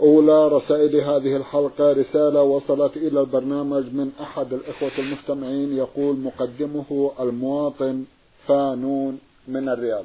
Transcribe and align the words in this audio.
أولى 0.00 0.48
رسائل 0.48 0.96
هذه 0.96 1.36
الحلقة 1.36 1.92
رسالة 1.92 2.42
وصلت 2.42 2.96
إلى 2.96 3.20
البرنامج 3.20 3.84
من 3.84 4.12
أحد 4.20 4.52
الإخوة 4.52 4.90
المستمعين 4.98 5.76
يقول 5.76 6.16
مقدمه 6.16 7.12
المواطن 7.20 8.04
فانون 8.46 9.18
من 9.48 9.68
الرياض. 9.68 10.04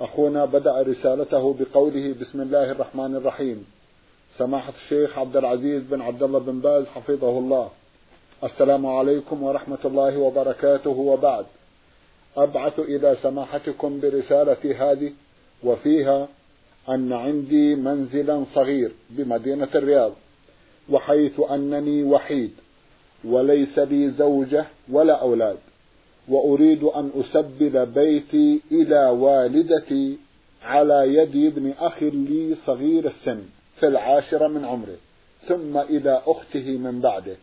أخونا 0.00 0.44
بدأ 0.44 0.82
رسالته 0.82 1.54
بقوله 1.60 2.14
بسم 2.20 2.40
الله 2.40 2.72
الرحمن 2.72 3.16
الرحيم. 3.16 3.66
سماحة 4.38 4.72
الشيخ 4.84 5.18
عبد 5.18 5.36
العزيز 5.36 5.82
بن 5.82 6.00
عبد 6.00 6.22
الله 6.22 6.38
بن 6.38 6.60
باز 6.60 6.84
حفظه 6.86 7.38
الله. 7.38 7.68
السلام 8.44 8.86
عليكم 8.86 9.42
ورحمة 9.42 9.78
الله 9.84 10.18
وبركاته 10.18 10.90
وبعد. 10.90 11.46
أبعث 12.36 12.78
إلى 12.78 13.16
سماحتكم 13.22 14.00
برسالتي 14.00 14.74
هذه 14.74 15.12
وفيها 15.64 16.28
أن 16.88 17.12
عندي 17.12 17.74
منزلا 17.74 18.44
صغير 18.54 18.92
بمدينة 19.10 19.68
الرياض 19.74 20.12
وحيث 20.90 21.40
أنني 21.50 22.02
وحيد 22.02 22.50
وليس 23.24 23.78
لي 23.78 24.10
زوجة 24.10 24.66
ولا 24.88 25.14
أولاد 25.20 25.58
وأريد 26.28 26.82
أن 26.84 27.10
أسبل 27.20 27.86
بيتي 27.86 28.60
إلى 28.72 29.08
والدتي 29.08 30.18
على 30.62 31.14
يد 31.14 31.52
ابن 31.52 31.70
أخ 31.78 32.02
لي 32.02 32.56
صغير 32.66 33.06
السن 33.06 33.42
في 33.80 33.86
العاشرة 33.86 34.48
من 34.48 34.64
عمره 34.64 34.96
ثم 35.48 35.78
إلى 35.78 36.22
أخته 36.26 36.78
من 36.78 37.00
بعده. 37.00 37.36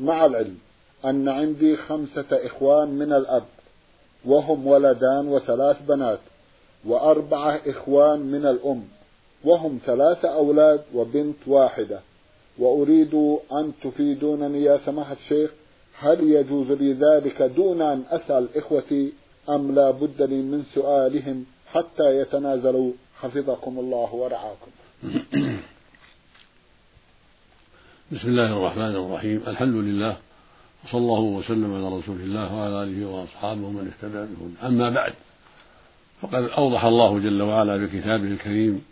مع 0.00 0.26
العلم 0.26 0.58
أن 1.04 1.28
عندي 1.28 1.76
خمسة 1.76 2.26
إخوان 2.32 2.88
من 2.88 3.12
الأب 3.12 3.44
وهم 4.24 4.66
ولدان 4.66 5.28
وثلاث 5.28 5.76
بنات 5.88 6.18
وأربعة 6.84 7.60
إخوان 7.66 8.20
من 8.20 8.46
الأم 8.46 8.82
وهم 9.44 9.78
ثلاثة 9.86 10.28
أولاد 10.28 10.82
وبنت 10.94 11.36
واحدة. 11.46 12.00
وأريد 12.58 13.14
أن 13.52 13.72
تفيدونني 13.82 14.64
يا 14.64 14.78
سماحة 14.86 15.12
الشيخ 15.12 15.50
هل 15.98 16.20
يجوز 16.20 16.72
لي 16.72 16.92
ذلك 16.92 17.42
دون 17.42 17.82
أن 17.82 18.04
أسأل 18.10 18.48
إخوتي 18.56 19.12
أم 19.48 19.74
لا 19.74 19.90
بد 19.90 20.22
لي 20.22 20.42
من 20.42 20.64
سؤالهم 20.74 21.44
حتى 21.72 22.20
يتنازلوا؟ 22.20 22.92
حفظكم 23.20 23.78
الله 23.78 24.14
ورعاكم. 24.14 24.70
بسم 28.12 28.28
الله 28.28 28.56
الرحمن 28.58 28.96
الرحيم. 28.96 29.42
الحمد 29.46 29.74
لله 29.74 30.16
وصلى 30.84 31.00
الله 31.00 31.20
وسلم 31.20 31.74
على 31.74 31.98
رسول 31.98 32.20
الله 32.20 32.54
وعلى 32.54 32.82
آله 32.82 33.06
وأصحابه 33.06 33.66
ومن 33.66 33.92
اهتدى 33.92 34.18
بهدى 34.18 34.66
أما 34.66 34.90
بعد 34.90 35.14
فقد 36.22 36.42
أوضح 36.44 36.84
الله 36.84 37.18
جل 37.18 37.42
وعلا 37.42 37.76
بكتابه 37.76 38.24
الكريم 38.24 38.84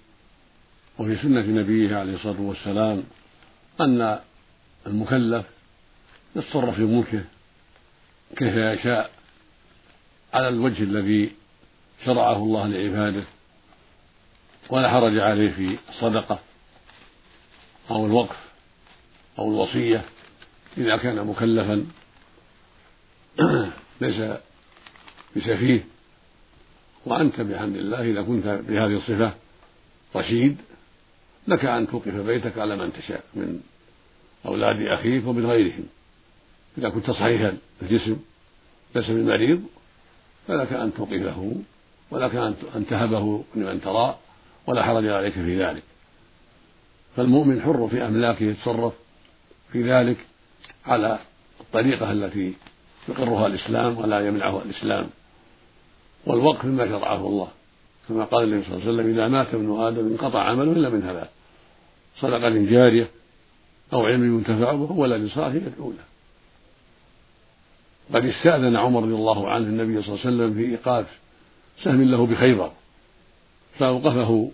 وفي 0.98 1.16
سنة 1.16 1.40
نبيه 1.40 1.96
عليه 1.96 2.14
الصلاة 2.14 2.40
والسلام 2.40 3.02
أن 3.80 4.18
المكلف 4.86 5.46
يتصرف 6.36 6.74
في 6.74 6.82
ملكه 6.82 7.24
كيف 8.36 8.56
يشاء 8.56 9.10
على 10.34 10.48
الوجه 10.48 10.82
الذي 10.82 11.32
شرعه 12.04 12.36
الله 12.36 12.66
لعباده 12.66 13.24
ولا 14.70 14.90
حرج 14.90 15.18
عليه 15.18 15.50
في 15.50 15.78
الصدقة 15.88 16.38
أو 17.90 18.06
الوقف 18.06 18.36
أو 19.38 19.50
الوصية 19.50 20.04
إذا 20.78 20.96
كان 20.96 21.26
مكلفا 21.26 21.86
ليس 24.00 24.38
بسفيه. 25.36 25.93
وأنت 27.06 27.40
بحمد 27.40 27.76
الله 27.76 28.00
إذا 28.00 28.22
كنت 28.22 28.46
بهذه 28.46 28.96
الصفة 28.96 29.32
رشيد 30.16 30.56
لك 31.48 31.64
أن 31.64 31.88
توقف 31.88 32.14
بيتك 32.14 32.58
على 32.58 32.76
من 32.76 32.92
تشاء 32.92 33.24
من 33.34 33.60
أولاد 34.46 34.86
أخيك 34.86 35.26
ومن 35.26 35.46
غيرهم 35.46 35.84
إذا 36.78 36.88
كنت 36.88 37.10
صحيحا 37.10 37.56
الجسم 37.82 38.16
ليس 38.94 39.06
بالمريض 39.06 39.62
فلك 40.48 40.72
أن 40.72 40.94
توقفه 40.94 41.54
ولك 42.10 42.34
أن 42.76 42.86
تهبه 42.90 43.44
لمن 43.54 43.80
ترى 43.80 44.18
ولا 44.66 44.82
حرج 44.82 45.06
عليك 45.06 45.34
في 45.34 45.64
ذلك. 45.64 45.82
فالمؤمن 47.16 47.62
حر 47.62 47.88
في 47.88 48.06
أملاكه 48.06 48.44
يتصرف 48.44 48.92
في 49.72 49.92
ذلك 49.92 50.16
على 50.86 51.18
الطريقة 51.60 52.12
التي 52.12 52.54
يقرها 53.08 53.46
الإسلام 53.46 53.98
ولا 53.98 54.28
يمنعها 54.28 54.62
الإسلام. 54.62 55.10
والوقف 56.26 56.64
مما 56.64 56.88
شرعه 56.88 57.26
الله. 57.26 57.48
كما 58.08 58.24
قال 58.24 58.44
النبي 58.44 58.64
صلى 58.64 58.74
الله 58.74 58.86
عليه 58.86 58.94
وسلم 58.94 59.14
إذا 59.14 59.28
مات 59.28 59.54
ابن 59.54 59.80
آدم 59.80 60.06
انقطع 60.06 60.42
عمله 60.42 60.72
إلا 60.72 60.88
من 60.88 61.00
ثلاث 61.00 61.28
صدقة 62.20 62.48
جارية 62.48 63.10
أو 63.92 64.06
علم 64.06 64.38
ينتفع 64.38 64.72
به 64.72 64.92
ولد 64.92 65.30
صالح 65.30 65.54
يدعو 65.54 65.90
له 65.90 66.04
قد 68.14 68.24
استأذن 68.24 68.76
عمر 68.76 69.02
رضي 69.02 69.14
الله 69.14 69.50
عنه 69.50 69.66
النبي 69.66 70.02
صلى 70.02 70.14
الله 70.14 70.26
عليه 70.26 70.36
وسلم 70.36 70.54
في 70.54 70.70
إيقاف 70.70 71.06
سهم 71.82 72.02
له 72.02 72.26
بخيبر 72.26 72.72
فأوقفه 73.78 74.50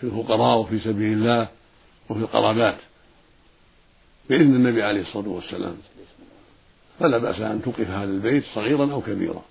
في 0.00 0.04
الفقراء 0.06 0.58
وفي 0.58 0.78
سبيل 0.78 1.12
الله 1.12 1.48
وفي 2.08 2.20
القرابات 2.20 2.76
بإذن 4.28 4.54
النبي 4.54 4.82
عليه 4.82 5.00
الصلاة 5.00 5.28
والسلام. 5.28 5.76
فلا 7.00 7.18
بأس 7.18 7.40
أن 7.40 7.62
توقف 7.62 7.90
هذا 7.90 8.10
البيت 8.10 8.44
صغيرا 8.54 8.92
أو 8.92 9.00
كبيرا. 9.00 9.42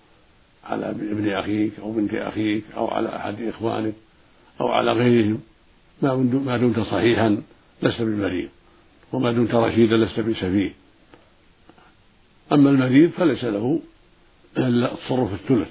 على 0.63 0.90
ابن 0.90 1.29
أخيك 1.29 1.79
أو 1.79 1.91
بنت 1.91 2.13
أخيك 2.13 2.63
أو 2.75 2.88
على 2.88 3.16
أحد 3.16 3.41
إخوانك 3.41 3.94
أو 4.62 4.68
على 4.68 4.91
غيرهم. 4.91 5.41
ما 6.01 6.57
دمت 6.57 6.79
صحيحا 6.79 7.41
لست 7.84 8.01
بالمريض. 8.01 8.50
وما 9.13 9.31
دمت 9.31 9.56
رشيدا 9.56 9.97
لست 9.97 10.19
بسفيه 10.19 10.73
أما 12.52 12.69
المريض 12.69 13.09
فليس 13.09 13.44
له 13.44 13.79
إلا 14.57 14.94
التصرف 14.94 15.34
الثلث. 15.34 15.69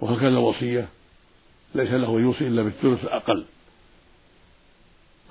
وهكذا 0.00 0.28
الوصية 0.28 0.88
ليس 1.74 1.90
له 1.90 2.20
يوصي 2.20 2.46
إلا 2.46 2.62
بالثلث 2.62 3.04
الأقل. 3.04 3.44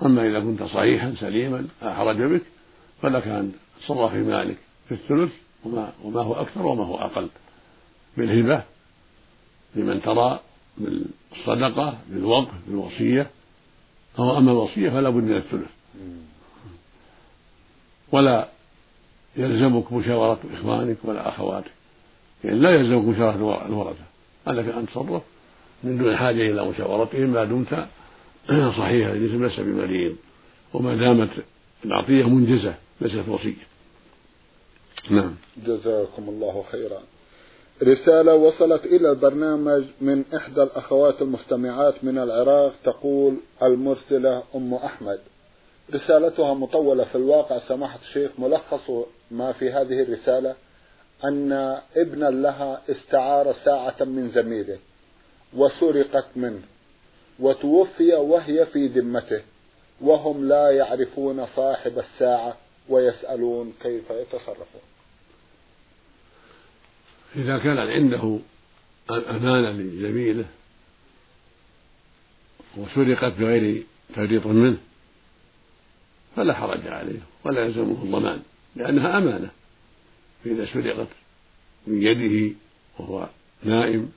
أما 0.02 0.28
إذا 0.28 0.40
كنت 0.40 0.62
صحيحا 0.62 1.14
سليما 1.20 1.66
لا 1.82 1.94
حرج 1.94 2.22
بك 2.22 2.42
فلك 3.02 3.26
أن 3.26 3.52
تصرف 3.80 4.12
في 4.12 4.22
مالك 4.22 4.56
في 4.88 4.94
الثلث 4.94 5.32
وما, 5.64 5.92
وما 6.04 6.22
هو 6.22 6.34
أكثر 6.34 6.66
وما 6.66 6.84
هو 6.84 6.96
أقل. 6.96 7.28
بالهبة 8.16 8.62
لمن 9.74 10.02
ترى 10.02 10.40
بالصدقة 10.78 11.98
بالوقف 12.08 12.54
بالوصية. 12.66 13.30
أو 14.18 14.38
أما 14.38 14.52
الوصية 14.52 14.90
فلا 14.90 15.10
بد 15.10 15.22
من 15.22 15.36
الثلث. 15.36 15.70
ولا 18.12 18.48
يلزمك 19.36 19.92
مشاورة 19.92 20.38
إخوانك 20.54 20.96
ولا 21.04 21.28
أخواتك. 21.28 21.70
يعني 22.44 22.58
لا 22.58 22.70
يلزمك 22.70 23.04
مشاورة 23.04 23.66
الورثة. 23.66 24.04
عليك 24.46 24.66
أن 24.68 24.86
تصرف 24.86 25.22
من 25.84 25.98
دون 25.98 26.16
حاجة 26.16 26.50
إلى 26.50 26.68
مشاورتهم 26.68 27.30
ما 27.30 27.44
دمت 27.44 27.86
صحيح 28.78 29.08
الجسم 29.08 29.44
ليس 29.44 29.60
بمريض. 29.60 30.16
وما 30.74 30.94
دامت 30.94 31.30
العطية 31.84 32.28
منجزة 32.28 32.74
ليست 33.00 33.28
وصية. 33.28 33.66
نعم. 35.10 35.34
جزاكم 35.66 36.28
الله 36.28 36.64
خيرا. 36.72 37.00
رسالة 37.82 38.34
وصلت 38.34 38.84
إلى 38.84 39.10
البرنامج 39.10 39.84
من 40.00 40.24
إحدى 40.36 40.62
الأخوات 40.62 41.22
المستمعات 41.22 42.04
من 42.04 42.18
العراق 42.18 42.72
تقول 42.84 43.36
المرسلة 43.62 44.42
أم 44.54 44.74
أحمد. 44.74 45.20
رسالتها 45.94 46.54
مطولة 46.54 47.04
في 47.04 47.14
الواقع 47.14 47.58
سماحة 47.58 47.98
الشيخ 48.08 48.30
ملخص 48.38 48.90
ما 49.30 49.52
في 49.52 49.70
هذه 49.70 50.02
الرسالة 50.02 50.54
أن 51.24 51.52
ابنا 51.96 52.26
لها 52.26 52.82
استعار 52.90 53.54
ساعة 53.64 53.96
من 54.00 54.30
زميله 54.34 54.78
وسرقت 55.56 56.26
منه 56.36 56.62
وتوفي 57.40 58.14
وهي 58.14 58.66
في 58.66 58.86
ذمته 58.86 59.42
وهم 60.00 60.48
لا 60.48 60.70
يعرفون 60.70 61.46
صاحب 61.56 61.98
الساعة 61.98 62.56
ويسألون 62.88 63.72
كيف 63.82 64.10
يتصرفون. 64.10 64.95
إذا 67.36 67.58
كان 67.58 67.78
عنده 67.78 68.38
أمانة 69.10 69.70
لزميله 69.70 70.44
وسرقت 72.76 73.32
بغير 73.32 73.84
تفريط 74.08 74.46
منه 74.46 74.78
فلا 76.36 76.54
حرج 76.54 76.86
عليه 76.86 77.20
ولا 77.44 77.64
يلزمه 77.64 78.02
الضمان 78.02 78.42
لأنها 78.76 79.18
أمانة. 79.18 79.50
فإذا 80.44 80.66
سرقت 80.66 81.08
من 81.86 82.02
يده 82.02 82.54
وهو 82.98 83.28
نائم 83.62 84.12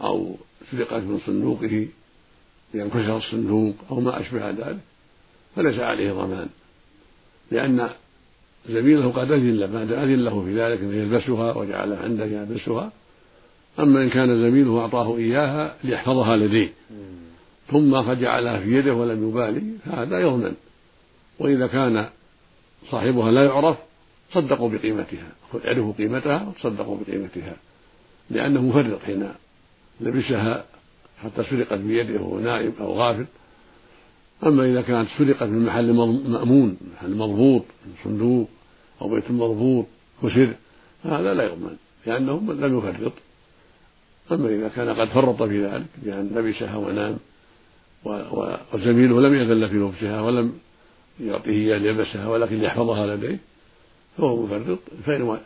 أو 0.00 0.36
سرقت 0.70 1.02
من 1.02 1.20
صندوقه 1.26 1.88
بأن 2.74 2.90
كسر 2.90 3.16
الصندوق 3.16 3.74
أو 3.90 4.00
ما 4.00 4.20
أشبه 4.20 4.50
ذلك 4.50 4.78
فليس 5.56 5.78
عليه 5.80 6.12
ضمان 6.12 6.48
لأن 7.50 7.90
زميله 8.68 9.12
قد 9.12 9.32
أذن 9.32 9.56
له 9.56 9.66
بعد 9.66 9.92
أذن 9.92 10.24
له 10.24 10.44
في 10.44 10.60
ذلك 10.60 10.80
أن 10.80 10.94
يلبسها 10.94 11.52
وجعلها 11.52 11.98
عنده 11.98 12.24
يلبسها. 12.24 12.92
أما 13.80 14.02
إن 14.02 14.10
كان 14.10 14.42
زميله 14.42 14.80
أعطاه 14.80 15.16
إياها 15.16 15.76
ليحفظها 15.84 16.36
لديه. 16.36 16.72
ثم 17.70 18.02
فجعلها 18.02 18.58
في 18.58 18.76
يده 18.76 18.94
ولم 18.94 19.28
يبالي 19.28 19.62
فهذا 19.84 20.20
يضمن. 20.20 20.54
وإذا 21.38 21.66
كان 21.66 22.08
صاحبها 22.90 23.30
لا 23.30 23.44
يعرف 23.44 23.76
صدقوا 24.32 24.68
بقيمتها. 24.68 25.32
عرفوا 25.64 25.92
قيمتها 25.92 26.48
وتصدقوا 26.48 26.98
بقيمتها. 27.06 27.56
لأنه 28.30 28.62
مفرط 28.62 29.02
حين 29.02 29.28
لبسها 30.00 30.64
حتى 31.22 31.44
سرقت 31.50 31.78
بيده 31.78 32.20
وهو 32.20 32.38
نائم 32.38 32.72
أو 32.80 32.92
غافل. 32.92 33.26
أما 34.46 34.66
إذا 34.66 34.82
كانت 34.82 35.08
سرقت 35.18 35.48
من 35.48 35.64
محل 35.66 35.92
مأمون 35.92 36.76
محل 36.94 37.16
مضبوط 37.16 37.64
من 37.86 37.92
صندوق 38.04 38.48
أو 39.02 39.08
بيت 39.08 39.30
مضبوط 39.30 39.86
كسر 40.22 40.54
هذا 41.04 41.34
لا 41.34 41.44
يضمن 41.44 41.76
لأنه 42.06 42.42
لم 42.48 42.78
يفرط. 42.78 43.12
أما 44.32 44.48
إذا 44.48 44.68
كان 44.68 45.00
قد 45.00 45.08
فرط 45.08 45.42
في 45.42 45.66
ذلك 45.66 45.86
بأن 45.96 46.30
لبسها 46.34 46.76
ونام 46.76 47.18
وزميله 48.74 49.20
لم 49.20 49.34
يذل 49.34 49.68
في 49.68 49.76
لبسها 49.76 50.20
ولم 50.20 50.58
يعطيه 51.20 51.50
إياه 51.50 51.78
ليلبسها 51.78 52.28
ولكن 52.28 52.62
يحفظها 52.62 53.16
لديه 53.16 53.38
فهو 54.18 54.46
مفرط. 54.46 54.78
فإن 55.06 55.38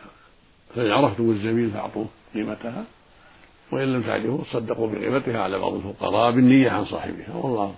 فإن 0.75 0.91
عرفتم 0.91 1.31
الزميل 1.31 1.71
فأعطوه 1.71 2.07
قيمتها 2.35 2.85
وإن 3.73 3.93
لم 3.93 4.03
تعرفوا 4.03 4.45
صدقوا 4.53 4.89
بقيمتها. 4.89 5.43
على 5.43 5.59
بعض 5.59 5.75
الفقراء 5.75 6.33
بالنية 6.33 6.71
عن 6.71 6.85
صاحبها 6.85 7.35
والله 7.35 7.75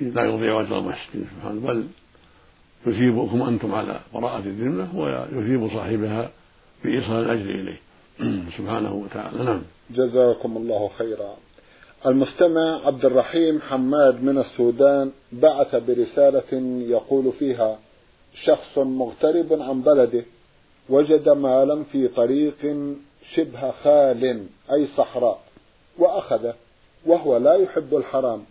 لا 0.00 0.24
يضيع 0.24 0.60
أجر 0.60 0.78
المحسنين 0.78 1.26
سبحانه. 1.36 1.60
بل 1.60 1.86
يثيبكم 2.86 3.42
أنتم 3.42 3.74
على 3.74 4.00
براءة 4.14 4.38
الذمة 4.38 4.98
ويثيب 4.98 5.68
صاحبها 5.68 6.30
بإيصال 6.84 7.24
الأجر 7.24 7.50
إليه. 7.50 7.80
سبحانه 8.58 8.94
وتعالى. 8.94 9.44
نعم. 9.44 9.62
جزاكم 9.90 10.56
الله 10.56 10.90
خيرا. 10.98 11.36
المستمع 12.06 12.86
عبد 12.86 13.04
الرحيم 13.04 13.60
حماد 13.60 14.22
من 14.22 14.38
السودان 14.38 15.10
بعث 15.32 15.74
برسالة 15.74 16.82
يقول 16.88 17.32
فيها 17.38 17.78
شخص 18.44 18.78
مغترب 18.78 19.62
عن 19.62 19.82
بلده 19.82 20.24
وجد 20.88 21.28
مالا 21.28 21.84
في 21.92 22.08
طريق 22.08 22.76
شبه 23.34 23.70
خال 23.84 24.46
أي 24.72 24.86
صحراء 24.96 25.40
وأخذه 25.98 26.54
وهو 27.06 27.36
لا 27.36 27.54
يحب 27.54 27.96
الحرام 27.96 28.44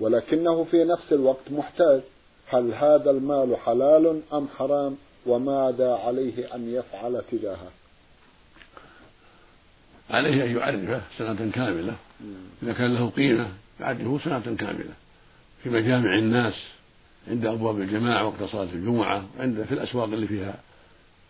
ولكنه 0.00 0.64
في 0.64 0.84
نفس 0.84 1.12
الوقت 1.12 1.50
محتاج. 1.50 2.00
هل 2.46 2.74
هذا 2.74 3.10
المال 3.10 3.56
حلال 3.56 4.22
أم 4.32 4.48
حرام 4.58 4.96
وماذا 5.26 5.94
عليه 5.94 6.54
أن 6.54 6.74
يفعل 6.74 7.22
تجاهه؟ 7.30 7.70
عليه 10.10 10.44
أن 10.44 10.56
يعرفه 10.56 11.02
سنة 11.18 11.50
كاملة. 11.50 11.96
إذا 12.62 12.72
كان 12.72 12.94
له 12.94 13.10
قيمة 13.10 13.48
يعرفه 13.80 14.18
سنة 14.24 14.56
كاملة. 14.56 14.92
في 15.62 15.70
مجامع 15.70 16.18
الناس 16.18 16.54
عند 17.28 17.46
أبواب 17.46 17.80
الجماعة 17.80 18.26
وقت 18.26 18.42
صلاة 18.42 18.72
الجمعة 18.72 19.24
وعند 19.38 19.62
في 19.62 19.74
الأسواق 19.74 20.04
اللي 20.04 20.26
فيها 20.26 20.54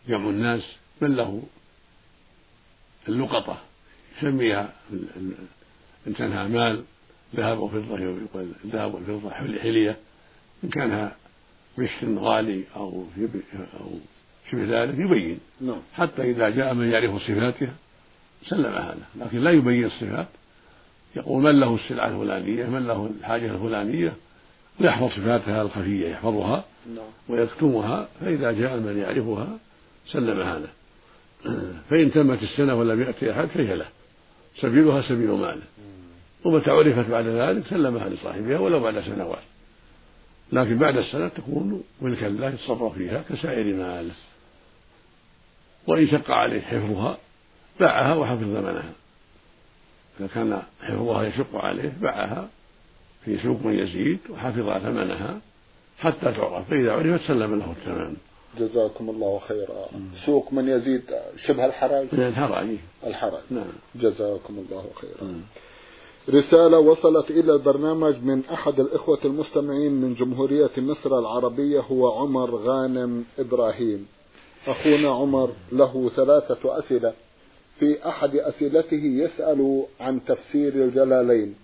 جمع 0.09 0.31
الناس 0.31 0.63
من 1.01 1.17
له 1.17 1.43
اللقطة. 3.09 3.59
يسميها 4.19 4.73
إن 6.07 6.13
كانها 6.19 6.49
مال 6.49 6.85
ذهب 7.37 7.59
وفضة 7.59 7.99
يقول 7.99 8.49
الذهب 8.65 8.95
والفضة 8.95 9.31
حلية. 9.31 9.97
إن 10.67 10.71
كانها 10.71 11.17
مسك 11.79 12.19
غالي 12.19 12.65
أو 12.77 13.05
أو 13.81 13.91
شبه 14.51 14.83
ذلك 14.83 14.99
يبين. 14.99 15.39
نعم. 15.61 15.81
حتى 15.95 16.23
إذا 16.23 16.49
جاء 16.49 16.75
من 16.75 16.91
يعرف 16.91 17.23
صفاتها 17.23 17.75
سلمها 18.47 18.95
له 18.95 19.25
لكن 19.25 19.39
لا 19.39 19.51
يبين 19.51 19.85
الصفات. 19.85 20.27
يقول 21.17 21.43
من 21.43 21.61
له 21.61 21.75
السلعة 21.75 22.09
الفلانية 22.09 22.67
من 22.67 22.87
له 22.87 23.11
الحاجة 23.21 23.55
الفلانية؟ 23.55 24.13
ويحفظ 24.81 25.09
صفاتها 25.09 25.63
الخفية 25.63 26.09
يحفظها 26.09 26.65
نعم. 26.95 27.05
ويكتمها 27.29 28.09
فإذا 28.21 28.53
جاء 28.53 28.77
من 28.77 28.99
يعرفها 28.99 29.59
سلمها 30.07 30.59
له 30.59 30.69
فإن 31.91 32.13
تمت 32.13 32.43
السنة 32.43 32.75
ولم 32.75 33.03
يأتي 33.03 33.31
أحد 33.31 33.47
فهي 33.47 33.77
له. 33.77 33.87
سبيلها 34.61 35.03
سبيل 35.03 35.31
ماله. 35.31 35.63
ومتى 36.45 36.71
عرفت 36.71 37.11
بعد 37.11 37.27
ذلك 37.27 37.67
سلمها 37.67 38.09
لصاحبها 38.09 38.59
ولو 38.59 38.81
بعد 38.81 39.01
سنوات. 39.01 39.43
لكن 40.53 40.79
بعد 40.79 40.97
السنة 40.97 41.29
تكون 41.29 41.83
ملكا 42.03 42.27
له 42.27 42.49
يتصرف 42.49 42.95
فيها 42.95 43.25
كسائر 43.29 43.75
ماله 43.75 44.15
وإن 45.87 46.09
شق 46.09 46.31
عليه 46.31 46.61
حفظها 46.61 47.19
باعها 47.81 48.15
وحفظ 48.15 48.43
ثمنها 48.43 48.93
إذا 50.21 50.29
كان 50.35 50.63
حفظها 50.81 51.23
يشق 51.23 51.57
عليه 51.57 51.93
باعها 52.01 52.49
في 53.25 53.39
سوق 53.43 53.63
من 53.63 53.79
يزيد 53.79 54.19
وحفظ 54.31 54.79
ثمنها 54.79 55.41
حتى 55.99 56.33
تعرف. 56.33 56.71
فإذا 56.71 56.93
عرفت 56.93 57.27
سلم 57.29 57.59
له 57.59 57.71
الثمن. 57.71 58.17
جزاكم 58.59 59.11
الله 59.11 59.41
خيرا. 59.49 59.87
سوق 60.27 60.53
من 60.53 60.69
يزيد 60.69 61.03
شبه 61.47 61.67
الحراج؟ 61.67 62.07
الحراج. 62.13 62.77
الحراج. 63.07 63.43
نعم. 63.51 63.73
جزاكم 63.95 64.59
الله 64.59 64.91
خيرا. 65.01 65.41
رسالة 66.31 66.79
وصلت 66.79 67.31
إلى 67.31 67.53
البرنامج 67.53 68.15
من 68.23 68.43
أحد 68.53 68.81
الإخوة 68.81 69.19
المستمعين 69.25 69.93
من 69.93 70.15
جمهورية 70.15 70.71
مصر 70.77 71.19
العربية 71.19 71.81
هو 71.81 72.09
عمر 72.13 72.57
غانم 72.57 73.25
إبراهيم. 73.39 74.07
أخونا 74.67 75.11
عمر 75.11 75.51
له 75.73 76.11
ثلاثة 76.17 76.79
أسئلة. 76.79 77.13
في 77.79 78.09
أحد 78.09 78.37
أسئلته 78.37 79.03
يسأل 79.05 79.83
عن 80.01 80.25
تفسير 80.25 80.75
الجلالين. 80.75 81.55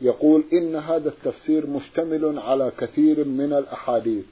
يقول 0.00 0.44
إن 0.52 0.76
هذا 0.76 1.08
التفسير 1.08 1.66
مشتمل 1.66 2.38
على 2.38 2.72
كثير 2.78 3.24
من 3.24 3.52
الأحاديث 3.52 4.24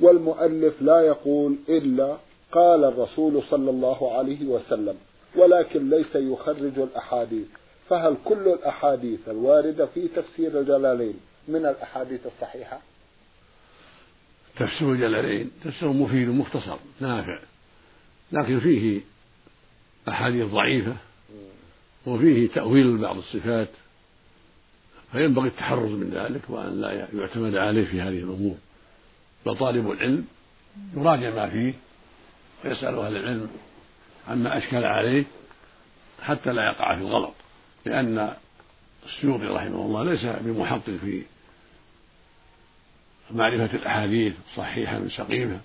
والمؤلف 0.00 0.82
لا 0.82 1.00
يقول 1.00 1.56
إلا 1.68 2.16
قال 2.52 2.84
الرسول 2.84 3.42
صلى 3.50 3.70
الله 3.70 4.12
عليه 4.12 4.46
وسلم 4.46 4.94
ولكن 5.36 5.90
ليس 5.90 6.16
يخرج 6.16 6.78
الأحاديث. 6.78 7.46
فهل 7.88 8.16
كل 8.24 8.48
الأحاديث 8.48 9.28
الواردة 9.28 9.86
في 9.86 10.08
تفسير 10.08 10.60
الجلالين. 10.60 11.14
من 11.48 11.66
الأحاديث 11.66 12.26
الصحيحة؟ 12.26 12.80
تفسير 14.56 14.92
الجلالين 14.92 15.50
تفسير 15.64 15.88
مفيد 15.88 16.28
مختصر 16.28 16.76
نافع. 17.00 17.38
لكن 18.32 18.60
فيه 18.60 19.00
أحاديث 20.08 20.46
ضعيفة 20.46 20.96
وفيه 22.06 22.48
تأويل 22.48 22.98
بعض 22.98 23.16
الصفات 23.16 23.68
فينبغي 25.12 25.48
التحرز 25.48 25.90
من 25.90 26.10
ذلك 26.10 26.50
وأن 26.50 26.80
لا 26.80 27.08
يعتمد 27.12 27.54
عليه 27.54 27.84
في 27.84 28.00
هذه 28.00 28.18
الأمور. 28.18 28.56
بل 29.46 29.56
طالب 29.56 29.90
العلم 29.90 30.26
يراجع 30.96 31.30
ما 31.30 31.48
فيه 31.48 31.74
ويسأل 32.64 32.98
أهل 32.98 33.16
العلم 33.16 33.50
عما 34.28 34.58
أشكل 34.58 34.84
عليه 34.84 35.24
حتى 36.22 36.52
لا 36.52 36.64
يقع 36.64 36.96
في 36.96 37.02
الغلط. 37.02 37.34
لأن 37.86 38.34
السيوطي 39.06 39.46
رحمه 39.46 39.86
الله 39.86 40.04
ليس 40.04 40.24
بمحقق 40.24 40.90
في 41.00 41.22
معرفة 43.30 43.76
الأحاديث 43.76 44.34
الصحيحة 44.50 44.98
من 44.98 45.08
سقيمة. 45.08 45.60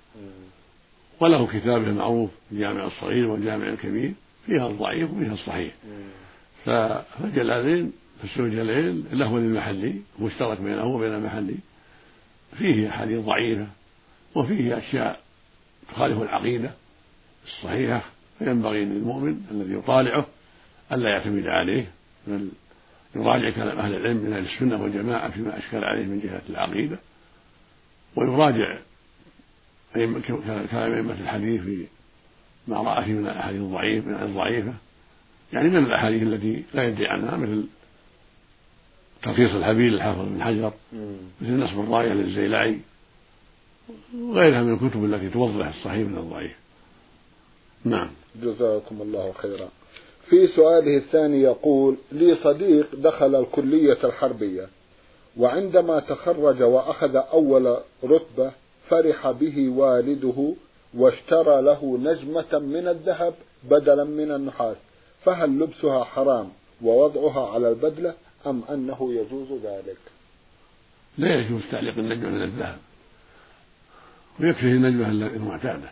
وله 1.19 1.47
كتابه 1.47 1.87
المعروف 1.87 2.29
الجامع 2.51 2.85
الصغير 2.85 3.27
والجامع 3.27 3.67
الكبير 3.67 4.13
فيها 4.45 4.67
الضعيف 4.67 5.11
وفيها 5.11 5.33
الصحيح. 5.33 5.73
فالجلالين 6.65 7.93
في 8.21 8.39
الجلالين 8.39 9.05
له 9.11 9.39
للمحلي 9.39 9.95
مشترك 10.19 10.61
بينه 10.61 10.85
وبين 10.85 11.13
المحلي. 11.13 11.55
فيه 12.57 12.89
أحاديث 12.89 13.19
ضعيفة 13.19 13.67
وفيه 14.35 14.77
أشياء 14.77 15.19
تخالف 15.91 16.21
العقيدة 16.21 16.71
الصحيحة. 17.45 18.01
فينبغي 18.39 18.85
للمؤمن 18.85 19.45
الذي 19.51 19.73
يطالعه 19.73 20.25
ألا 20.91 21.09
يعتمد 21.09 21.47
عليه. 21.47 21.91
بل 22.27 22.49
يراجع 23.15 23.49
كلام 23.49 23.77
أهل 23.77 23.95
العلم 23.95 24.17
من 24.17 24.33
أهل 24.33 24.45
السنة 24.45 24.83
والجماعة 24.83 25.31
فيما 25.31 25.57
أشكل 25.57 25.83
عليه 25.83 26.05
من 26.05 26.19
جهة 26.19 26.41
العقيدة 26.49 26.99
ويراجع 28.15 28.77
كلام 29.93 30.93
أئمة 30.93 31.13
الحديث 31.21 31.61
في 31.61 31.85
ما 32.67 32.81
رأى 32.81 33.05
فيه 33.05 33.13
من 33.13 33.27
الأحاديث 33.27 33.61
الضعيفة 33.61 34.07
من 34.07 34.23
الضعيفة. 34.23 34.73
يعني 35.53 35.69
من 35.69 35.77
الأحاديث 35.77 36.23
التي 36.23 36.63
لا 36.73 36.83
يدري 36.83 37.07
عنها 37.07 37.37
مثل 37.37 37.65
تلخيص 39.21 39.51
الحبيل 39.51 39.93
الحافظ 39.93 40.29
بن 40.29 40.43
حجر 40.43 40.73
مثل 41.41 41.59
نصب 41.59 41.79
الراية 41.79 42.13
للزيلعي 42.13 42.79
وغيرها 44.15 44.63
من 44.63 44.73
الكتب 44.73 45.05
التي 45.05 45.29
توضح 45.29 45.67
الصحيح 45.67 46.07
من 46.07 46.17
الضعيف. 46.17 46.55
نعم. 47.85 48.09
جزاكم 48.35 49.01
الله 49.01 49.33
خيرا. 49.33 49.69
في 50.29 50.47
سؤاله 50.47 50.97
الثاني 50.97 51.41
يقول 51.41 51.97
لي 52.11 52.35
صديق 52.35 52.95
دخل 52.95 53.35
الكلية 53.35 53.97
الحربية 54.03 54.67
وعندما 55.37 55.99
تخرج 55.99 56.63
وأخذ 56.63 57.15
أول 57.15 57.77
رتبة 58.03 58.51
فرح 58.89 59.31
به 59.31 59.69
والده 59.69 60.53
واشترى 60.93 61.61
له 61.61 61.97
نجمة 62.01 62.59
من 62.59 62.87
الذهب 62.87 63.33
بدلا 63.63 64.03
من 64.03 64.31
النحاس 64.31 64.77
فهل 65.25 65.59
لبسها 65.59 66.03
حرام 66.03 66.49
ووضعها 66.81 67.49
على 67.53 67.69
البدلة 67.69 68.13
أم 68.47 68.61
أنه 68.69 69.13
يجوز 69.13 69.61
ذلك؟ 69.63 69.97
لا 71.17 71.35
يجوز 71.35 71.61
تعليق 71.71 71.97
النجمة 71.97 72.29
من 72.29 72.43
الذهب 72.43 72.77
ويكفي 74.39 74.65
النجمة 74.65 75.09
المعتادة. 75.09 75.89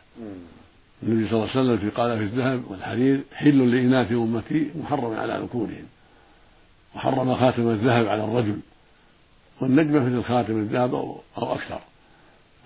النبي 1.03 1.29
صلى 1.29 1.39
الله 1.39 1.49
عليه 1.49 1.61
وسلم 1.61 1.77
في 1.77 1.89
قال 1.89 2.17
في 2.17 2.23
الذهب 2.23 2.71
والحرير 2.71 3.23
حل 3.33 3.75
لإناث 3.75 4.11
أمتي 4.11 4.71
محرم 4.75 5.13
على 5.13 5.39
ذكورهم. 5.43 5.85
وحرم 6.95 7.35
خاتم 7.35 7.69
الذهب 7.69 8.07
على 8.07 8.23
الرجل. 8.23 8.59
والنجمة 9.61 10.09
مثل 10.09 10.23
خاتم 10.23 10.57
الذهب 10.57 10.95
أو, 10.95 11.17
أو 11.37 11.53
أكثر. 11.53 11.79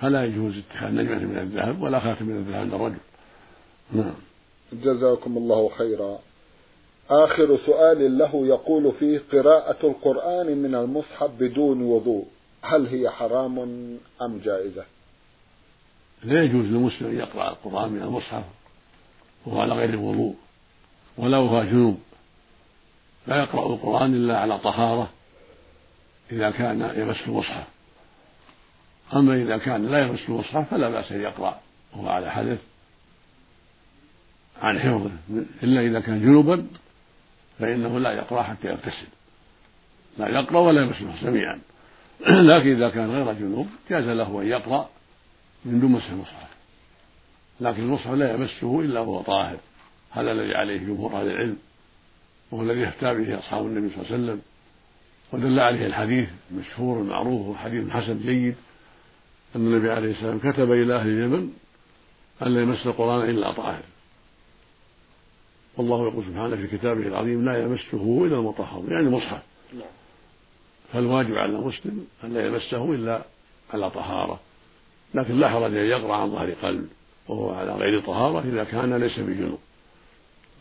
فلا 0.01 0.25
يجوز 0.25 0.53
اتخاذ 0.57 0.95
نجمة 0.95 1.19
من 1.19 1.37
الذهب 1.37 1.81
ولا 1.81 1.99
خاتم 1.99 2.25
من 2.25 2.37
الذهب 2.37 2.61
عند 2.61 2.73
الرجل. 2.73 2.97
نعم. 3.91 4.13
جزاكم 4.73 5.37
الله 5.37 5.69
خيرا. 5.77 6.19
آخر 7.09 7.57
سؤال 7.65 8.17
له 8.17 8.47
يقول 8.47 8.91
فيه 8.99 9.21
قراءة 9.33 9.87
القرآن 9.87 10.57
من 10.57 10.75
المصحف 10.75 11.31
بدون 11.39 11.81
وضوء. 11.81 12.25
هل 12.61 12.87
هي 12.87 13.09
حرام 13.09 13.59
أم 14.21 14.37
جائزة؟ 14.37 14.83
لا 16.23 16.43
يجوز 16.43 16.65
للمسلم 16.65 17.09
أن 17.09 17.19
يقرأ 17.19 17.49
القرآن 17.49 17.91
من 17.91 18.01
المصحف 18.01 18.43
وهو 19.45 19.61
على 19.61 19.73
غير 19.73 19.89
الوضوء 19.89 20.35
ولا 21.17 21.37
هو 21.37 21.63
جنوب. 21.63 21.99
لا 23.27 23.35
يقرأ 23.35 23.73
القرآن 23.73 24.13
إلا 24.13 24.37
على 24.39 24.59
طهارة 24.59 25.09
إذا 26.31 26.49
كان 26.49 26.81
يمس 26.95 27.17
المصحف. 27.27 27.67
أما 29.13 29.35
إذا 29.35 29.57
كان 29.57 29.85
لا 29.85 30.07
يمس 30.07 30.19
المصحف 30.29 30.69
فلا 30.69 30.89
بأس 30.89 31.11
أن 31.11 31.21
يقرأ 31.21 31.59
وهو 31.93 32.09
على 32.09 32.31
حدث 32.31 32.59
عن 34.61 34.79
حفظه 34.79 35.11
إلا 35.63 35.81
إذا 35.81 35.99
كان 35.99 36.21
جنوبا 36.21 36.67
فإنه 37.59 37.99
لا 37.99 38.11
يقرأ 38.11 38.43
حتى 38.43 38.67
يغتسل. 38.67 39.07
لا 40.17 40.27
يقرأ 40.27 40.59
ولا 40.59 40.81
يمس 40.81 41.01
المصحف 41.01 41.23
جميعا. 41.23 41.59
لكن 42.51 42.75
إذا 42.75 42.89
كان 42.89 43.09
غير 43.09 43.33
جنوب 43.33 43.67
جاز 43.89 44.03
له 44.03 44.41
أن 44.41 44.47
يقرأ 44.47 44.89
من 45.65 45.79
دون 45.79 45.91
مسح 45.91 46.09
المصحف 46.09 46.49
لكن 47.61 47.81
المصحف 47.81 48.11
لا 48.11 48.33
يمسه 48.33 48.79
إلا 48.79 48.99
وهو 48.99 49.21
طاهر. 49.21 49.57
هذا 50.11 50.31
الذي 50.31 50.55
عليه 50.55 50.77
جمهور 50.77 51.21
أهل 51.21 51.27
العلم 51.27 51.57
وهو 52.51 52.63
الذي 52.63 52.87
افتى 52.87 53.13
به 53.13 53.39
أصحاب 53.39 53.65
النبي 53.65 53.95
صلى 53.95 54.03
الله 54.03 54.13
عليه 54.13 54.23
وسلم 54.23 54.41
ودل 55.33 55.59
عليه 55.59 55.85
الحديث 55.85 56.29
المشهور 56.51 57.01
المعروف 57.01 57.57
حديث 57.57 57.89
حسن 57.89 58.19
جيد 58.19 58.55
أن 59.55 59.67
النبي 59.67 59.91
عليه 59.91 60.11
السلام 60.11 60.39
كتب 60.39 60.71
إلى 60.71 60.95
أهل 60.95 61.07
اليمن 61.07 61.53
أن 62.41 62.47
لا 62.47 62.61
يمس 62.61 62.87
القرآن 62.87 63.29
إلا 63.29 63.51
طاهر. 63.51 63.83
والله 65.77 66.07
يقول 66.07 66.25
سبحانه 66.25 66.55
في 66.55 66.77
كتابه 66.77 67.07
العظيم 67.07 67.45
لا 67.45 67.63
يمسه 67.63 68.25
إلا 68.25 68.35
المطهر. 68.35 68.83
يعني 68.91 69.07
المصحف 69.07 69.41
نعم. 69.73 69.83
فالواجب 70.93 71.35
على 71.35 71.51
المسلم 71.51 72.07
أن 72.23 72.33
لا 72.33 72.47
يمسه 72.47 72.93
إلا 72.93 73.23
على 73.73 73.89
طهارة. 73.89 74.39
لكن 75.13 75.39
لا 75.39 75.49
حرج 75.49 75.77
أن 75.77 75.85
يقرأ 75.85 76.15
عن 76.15 76.31
ظهر 76.31 76.51
قلب 76.51 76.87
وهو 77.27 77.51
على 77.51 77.71
غير 77.71 78.01
طهارة 78.01 78.39
إذا 78.39 78.63
كان 78.63 78.93
ليس 78.93 79.19
بجنوب. 79.19 79.59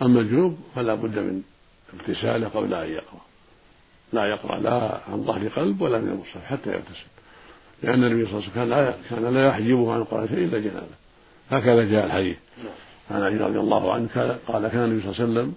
أما 0.02 0.20
الجنوب 0.20 0.58
فلا 0.74 0.94
بد 0.94 1.18
من 1.18 1.42
اغتساله 1.94 2.48
قبل 2.48 2.74
أن 2.74 2.90
يقرأ. 2.90 3.20
لا 4.12 4.24
يقرأ 4.24 4.58
لا 4.58 5.00
عن 5.08 5.22
ظهر 5.24 5.48
قلب 5.48 5.80
ولا 5.80 5.98
من 5.98 6.08
المصحف 6.08 6.44
حتى 6.44 6.70
يغتسل. 6.70 7.06
لأن 7.82 8.04
النبي 8.04 8.26
صلى 8.30 8.38
الله 8.38 8.76
عليه 8.76 8.90
وسلم 8.90 9.02
كان 9.10 9.34
لا 9.34 9.48
يحجبه 9.48 9.92
عن 9.92 10.00
القرآن 10.00 10.28
شيء 10.28 10.38
إلا 10.38 10.58
جنابه. 10.58 10.96
هكذا 11.50 11.84
جاء 11.84 12.06
الحديث. 12.06 12.36
عن 13.10 13.22
علي 13.22 13.36
رضي 13.36 13.58
الله 13.58 13.92
عنه 13.92 14.08
قال 14.48 14.68
كان 14.68 14.84
النبي 14.84 15.02
صلى 15.02 15.12
الله 15.12 15.22
عليه 15.22 15.32
وسلم 15.32 15.54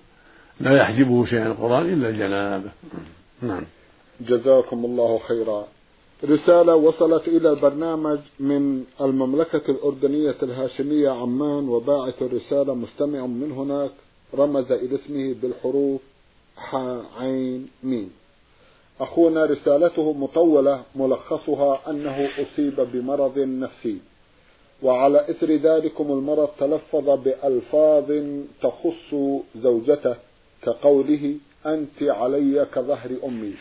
لا 0.60 0.78
يحجبه 0.78 1.26
شيء 1.26 1.40
عن 1.40 1.48
القرآن 1.48 1.86
إلا 1.94 2.10
الجنابة 2.10 2.70
نعم. 3.42 3.64
جزاكم 4.22 4.86
الله 4.86 5.20
خيرا. 5.28 5.68
رسالة 6.24 6.76
وصلت 6.76 7.28
إلى 7.28 7.50
البرنامج 7.50 8.20
من 8.40 8.84
المملكة 9.02 9.72
الأردنية 9.72 10.36
الهاشمية 10.44 11.10
عمان 11.10 11.70
وباعث 11.70 12.22
الرسالة 12.22 12.74
مستمع 12.74 13.26
من 13.26 13.52
هناك 13.52 13.92
رمز 14.36 14.72
إلى 14.72 14.96
اسمه 14.96 15.36
بالحروف 15.42 16.02
ح 16.58 16.76
عين 17.20 17.68
ميم. 17.84 18.12
أخونا 19.00 19.46
رسالته 19.46 20.14
مطولة 20.14 20.84
ملخصها 20.96 21.90
أنه 21.90 22.30
أصيب 22.40 22.76
بمرض 22.94 23.40
نفسي. 23.40 23.98
وعلى 24.84 25.30
إثر 25.30 25.52
ذلكم 25.52 26.12
المرض 26.12 26.50
تلفظ 26.60 27.10
بألفاظ 27.10 28.12
تخص 28.62 29.16
زوجته 29.56 30.16
كقوله 30.64 31.36
أنت 31.66 32.04
علي 32.04 32.68
كظهر 32.74 33.12
أمي. 33.26 33.54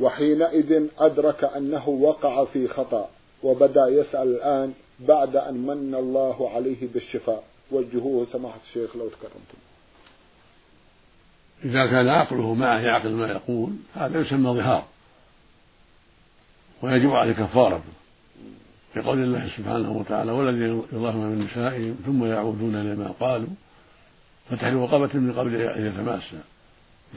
وحينئذ 0.00 0.86
أدرك 0.98 1.44
أنه 1.44 1.88
وقع 1.88 2.44
في 2.44 2.68
خطأ 2.68 3.08
وبدأ 3.42 3.88
يسأل 3.88 4.28
الآن 4.28 4.72
بعد 5.00 5.36
أن 5.36 5.54
من 5.54 5.94
الله 5.94 6.50
عليه 6.54 6.88
بالشفاء. 6.94 7.44
وجهوه 7.70 8.26
سماحة 8.32 8.58
الشيخ 8.68 8.96
لو 8.96 9.08
تكرمتم. 9.08 9.58
إذا 11.64 11.86
كان 11.86 12.08
عقله 12.08 12.54
معه 12.54 12.78
يعقل 12.78 13.10
ما 13.10 13.26
يقول 13.26 13.72
هذا 13.94 14.20
يسمى 14.20 14.50
ظهار. 14.50 14.84
ويجب 16.82 17.10
عليه 17.10 17.32
كفارة 17.32 17.82
لقول 18.96 19.18
الله 19.18 19.50
سبحانه 19.56 19.92
وتعالى 19.92 20.32
والذين 20.32 20.82
يظاهرون 20.92 21.26
من 21.26 21.44
نسائهم 21.44 21.96
ثم 22.06 22.24
يعودون 22.24 22.76
لما 22.76 23.14
قالوا. 23.20 23.48
فتحرير 24.50 24.80
رقبة 24.82 25.10
من 25.14 25.32
قبل 25.32 25.54
أن 25.54 25.86
يتماسى 25.86 26.40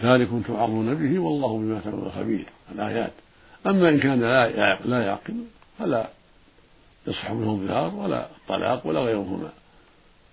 ذلكم 0.02 0.42
توعظون 0.42 0.96
به 0.96 1.20
والله 1.20 1.58
بما 1.58 1.80
تعملون 1.80 2.12
خبير. 2.12 2.46
الآيات. 2.72 3.12
أما 3.68 3.90
إن 3.90 4.00
كان 4.00 4.22
لا 4.22 4.76
لا 4.86 5.06
يعقل 5.06 5.36
فلا 5.80 6.10
يصح 7.08 7.32
منه 7.32 7.52
الظهار 7.52 7.96
ولا 7.96 8.28
الطلاق 8.36 8.88
ولا 8.88 9.00
غيرهما. 9.00 9.50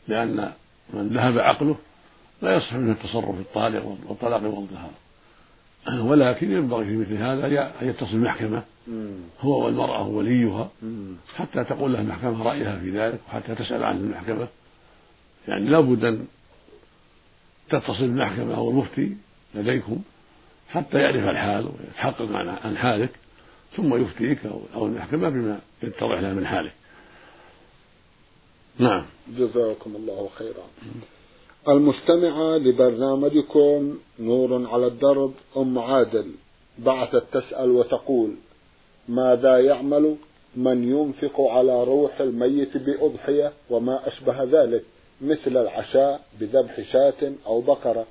لأن 0.09 0.53
من 0.95 1.09
ذهب 1.09 1.39
عقله 1.39 1.77
لا 2.43 2.57
يصح 2.57 2.75
منه 2.75 2.93
التصرف 2.93 3.35
في 3.35 3.41
الطالق 3.41 3.99
والطلاق 4.09 4.43
والظهار. 4.43 4.91
ولكن 5.89 6.53
ينبغي 6.53 6.85
في 6.85 6.97
مثل 6.97 7.17
هذا 7.17 7.47
أن 7.83 7.89
يتصل 7.89 8.17
المحكمة. 8.17 8.63
هو 9.41 9.65
والمرأة 9.65 10.09
وليها. 10.09 10.71
حتى 11.37 11.65
تقول 11.65 11.93
له 11.93 12.01
المحكمة 12.01 12.43
رأيها 12.43 12.79
في 12.79 12.91
ذلك 12.91 13.21
وحتى 13.29 13.55
تسأل 13.55 13.85
عنه 13.85 14.01
المحكمة. 14.01 14.49
يعني 15.49 15.69
لا 15.69 15.81
بد 15.81 16.05
أن 16.05 16.27
تتصل 17.71 18.05
المحكمة 18.05 18.57
أو 18.57 18.71
المفتي 18.71 19.17
لديكم 19.55 20.03
حتى 20.69 20.99
يعرف 20.99 21.29
الحال 21.29 21.67
ويتحقق 21.67 22.29
عن 22.65 22.77
حالك 22.77 23.11
ثم 23.77 24.03
يفتيك 24.03 24.39
أو 24.75 24.87
المحكمة 24.87 25.29
بما 25.29 25.61
يتضح 25.83 26.21
لها 26.21 26.33
من 26.33 26.47
حالك 26.47 26.73
نعم. 28.79 29.07
جزاكم 29.29 29.97
الله 29.97 30.29
خيرا. 30.35 30.65
المستمعة 31.69 32.57
لبرنامجكم 32.57 33.99
نور 34.19 34.67
على 34.67 34.87
الدرب 34.87 35.35
أم 35.57 35.79
عادل 35.79 36.33
بعثت 36.79 37.25
تسأل 37.33 37.71
وتقول 37.71 38.35
ماذا 39.09 39.59
يعمل 39.59 40.17
من 40.57 40.93
ينفق 40.93 41.41
على 41.41 41.85
روح 41.85 42.21
الميت 42.21 42.77
بأضحية 42.77 43.53
وما 43.71 44.09
أشبه 44.09 44.43
ذلك 44.43 44.85
مثل 45.21 45.57
العشاء 45.57 46.21
بذبح 46.41 46.81
شاة 46.93 47.33
أو 47.47 47.61
بقرة؟ 47.61 48.07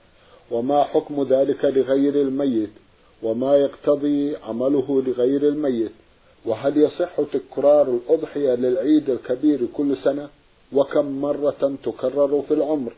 وما 0.51 0.84
حكم 0.84 1.24
ذلك 1.29 1.65
لغير 1.65 2.15
الميت؟ 2.15 2.70
وما 3.24 3.56
يقتضي 3.56 4.36
عمله 4.36 5.03
لغير 5.08 5.48
الميت؟ 5.48 5.91
وهل 6.46 6.77
يصح 6.77 7.22
تكرار 7.34 7.88
الأضحية 7.88 8.56
للعيد 8.56 9.10
الكبير 9.10 9.60
كل 9.74 9.98
سنة؟ 9.98 10.29
وكم 10.74 11.22
مرة 11.22 11.77
تكرر 11.84 12.44
في 12.48 12.53
العمر؟ 12.53 12.91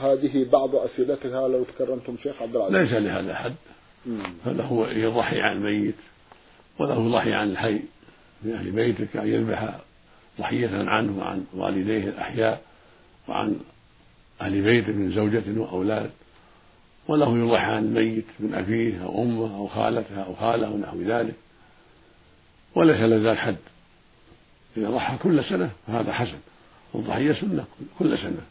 هذه 0.00 0.46
بعض 0.52 0.76
أسئلتها 0.76 1.48
لو 1.48 1.64
تكرمتم 1.64 2.16
شيخ 2.22 2.42
عبد 2.42 2.56
العزيز. 2.56 2.76
ليس 2.76 2.92
لهذا 2.92 3.34
حد 3.34 3.54
هو 4.60 4.86
يضحي 4.86 5.40
عن 5.40 5.56
الميت 5.56 5.94
وله 6.78 7.06
يضحي 7.06 7.32
عن 7.32 7.50
الحي. 7.50 7.80
من 8.42 8.52
أهل 8.52 8.70
بيته 8.70 9.06
كأن 9.14 9.28
يذبح 9.28 9.80
ضحية 10.38 10.70
عنه 10.72 11.18
وعن 11.18 11.44
والديه 11.54 12.08
الأحياء 12.08 12.62
وعن 13.28 13.60
أهل 14.40 14.62
بيته 14.62 14.92
من 14.92 15.12
زوجة 15.12 15.60
وأولاد. 15.60 16.10
وله 17.10 17.38
يضحى 17.38 17.64
عن 17.64 17.84
الميت 17.84 18.24
من 18.40 18.54
أبيه 18.54 19.04
أو 19.04 19.22
أمه 19.22 19.56
أو 19.56 19.66
خالته 19.66 20.22
أو 20.22 20.34
خاله 20.34 20.70
ونحو 20.70 21.02
ذلك. 21.02 21.34
وليس 22.74 22.96
لذلك 22.96 23.38
حد 23.38 23.56
إذا 24.76 24.90
ضحى 24.90 25.16
كل 25.18 25.44
سنة 25.44 25.70
فهذا 25.86 26.12
حسن. 26.12 26.38
والضحية 26.92 27.32
سنة 27.32 27.64
كل 27.98 28.18
سنة. 28.18 28.42